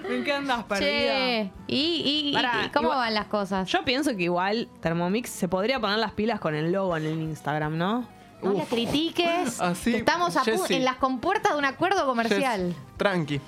¿En 0.09 0.25
qué 0.25 0.33
andas 0.33 0.65
perdida? 0.65 0.87
Che, 0.87 1.51
¿y, 1.67 1.77
y- 1.77 2.31
y- 2.31 2.35
Pará, 2.35 2.65
y 2.67 2.71
cómo 2.71 2.89
igual- 2.89 2.99
van 2.99 3.15
las 3.15 3.27
cosas? 3.27 3.69
Yo 3.71 3.85
pienso 3.85 4.15
que 4.17 4.25
igual 4.25 4.69
Thermomix 4.81 5.31
se 5.31 5.49
podría 5.49 5.81
poner 5.81 5.99
las 5.99 6.13
pilas 6.13 6.41
con 6.41 6.55
el 6.55 6.73
logo 6.73 6.97
en 6.97 7.07
el 7.07 7.21
Instagram, 7.23 7.77
¿no? 7.79 8.07
no 8.43 8.53
la 8.53 8.63
Uf. 8.63 8.69
critiques. 8.71 9.61
Así, 9.61 9.93
que 9.93 9.99
estamos 9.99 10.37
a 10.37 10.43
pu- 10.43 10.45
Jessy. 10.45 10.75
en 10.75 10.85
las 10.85 10.97
compuertas 10.97 11.53
de 11.55 11.59
un 11.59 11.65
acuerdo 11.65 12.07
comercial. 12.07 12.69
Yes, 12.69 12.77
Tranqui. 12.97 13.41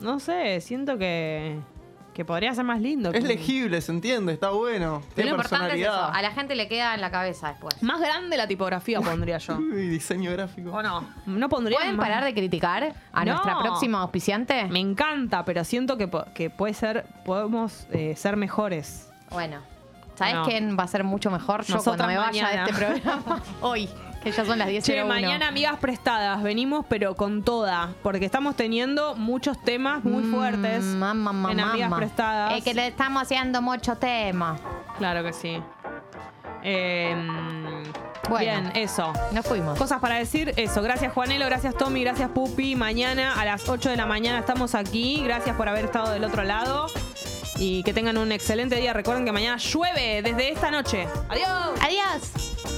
No 0.00 0.20
sé, 0.20 0.60
siento 0.60 0.96
que, 0.98 1.58
que 2.14 2.24
podría 2.24 2.52
ser 2.54 2.64
más 2.64 2.80
lindo. 2.80 3.10
Es 3.12 3.20
que- 3.22 3.28
legible, 3.28 3.80
se 3.80 3.92
entiende, 3.92 4.32
está 4.32 4.50
bueno. 4.50 5.00
Pero 5.02 5.14
Tiene 5.14 5.30
lo 5.30 5.36
importante 5.36 5.66
es 5.66 5.72
eso. 5.82 5.90
personalidad. 5.90 6.16
A 6.18 6.22
la 6.22 6.30
gente 6.32 6.54
le 6.54 6.68
queda 6.68 6.94
en 6.94 7.00
la 7.00 7.10
cabeza 7.10 7.48
después. 7.48 7.82
Más 7.82 8.00
grande 8.00 8.36
la 8.36 8.46
tipografía 8.48 9.00
pondría 9.00 9.38
yo. 9.38 9.56
Uy, 9.58 9.88
diseño 9.88 10.32
gráfico. 10.32 10.70
¿O 10.72 10.82
no? 10.82 11.04
¿No 11.26 11.48
pondría 11.48 11.78
¿Pueden 11.78 11.96
más? 11.96 12.06
parar 12.08 12.24
de 12.24 12.34
criticar 12.34 12.94
a 13.12 13.24
No. 13.24 13.32
nuestra 13.32 13.60
próxima 13.60 14.00
auspiciante? 14.02 14.64
Me 14.66 14.80
encanta, 14.80 15.44
pero 15.44 15.64
siento 15.64 15.96
que, 15.96 16.08
po- 16.08 16.24
que 16.34 16.50
puede 16.50 16.74
ser, 16.74 17.06
podemos 17.24 17.86
eh, 17.92 18.14
ser 18.16 18.36
mejores. 18.36 19.10
Bueno, 19.30 19.58
¿sabes 20.16 20.34
No. 20.34 20.44
quién 20.44 20.76
va 20.78 20.84
a 20.84 20.88
ser 20.88 21.04
mucho 21.04 21.30
mejor? 21.30 21.64
Yo 21.64 21.82
cuando 21.82 22.06
me 22.06 22.16
vaya 22.16 22.42
mañana. 22.42 22.64
de 22.64 22.70
este 22.70 22.84
programa. 23.02 23.42
Hoy, 23.60 23.88
que 24.22 24.32
ya 24.32 24.44
son 24.44 24.58
las 24.58 24.68
10 24.68 24.84
Che, 24.84 25.04
mañana 25.04 25.48
amigas 25.48 25.76
prestadas, 25.78 26.42
venimos 26.42 26.84
pero 26.88 27.14
con 27.14 27.42
toda, 27.44 27.94
porque 28.02 28.24
estamos 28.24 28.56
teniendo 28.56 29.14
muchos 29.16 29.58
temas 29.62 30.02
muy 30.04 30.24
fuertes 30.24 30.82
Mamá, 30.84 31.14
mamá, 31.32 31.52
en 31.52 31.60
amigas 31.60 31.90
mamá. 31.90 31.96
prestadas. 32.02 32.54
Es 32.54 32.64
que 32.64 32.74
le 32.74 32.88
estamos 32.88 33.22
haciendo 33.22 33.62
mucho 33.62 33.96
tema. 33.96 34.58
Claro 34.98 35.22
que 35.22 35.32
sí. 35.32 35.62
Eh, 36.62 37.14
Bueno. 38.28 38.38
Bien, 38.40 38.72
eso. 38.74 39.12
Nos 39.32 39.46
fuimos. 39.46 39.78
Cosas 39.78 40.00
para 40.00 40.16
decir, 40.16 40.52
eso. 40.56 40.82
Gracias 40.82 41.12
Juanelo, 41.12 41.46
gracias 41.46 41.74
Tommy, 41.76 42.02
gracias 42.02 42.28
Pupi. 42.30 42.74
Mañana 42.76 43.40
a 43.40 43.44
las 43.44 43.68
8 43.68 43.88
de 43.90 43.96
la 43.96 44.06
mañana 44.06 44.40
estamos 44.40 44.74
aquí. 44.74 45.22
Gracias 45.24 45.56
por 45.56 45.68
haber 45.68 45.86
estado 45.86 46.10
del 46.10 46.24
otro 46.24 46.42
lado. 46.42 46.86
Y 47.56 47.82
que 47.84 47.92
tengan 47.94 48.18
un 48.18 48.30
excelente 48.32 48.76
día. 48.76 48.92
Recuerden 48.92 49.24
que 49.24 49.32
mañana 49.32 49.56
llueve 49.56 50.20
desde 50.22 50.50
esta 50.50 50.70
noche. 50.70 51.06
Adiós. 51.28 51.80
Adiós. 51.80 52.77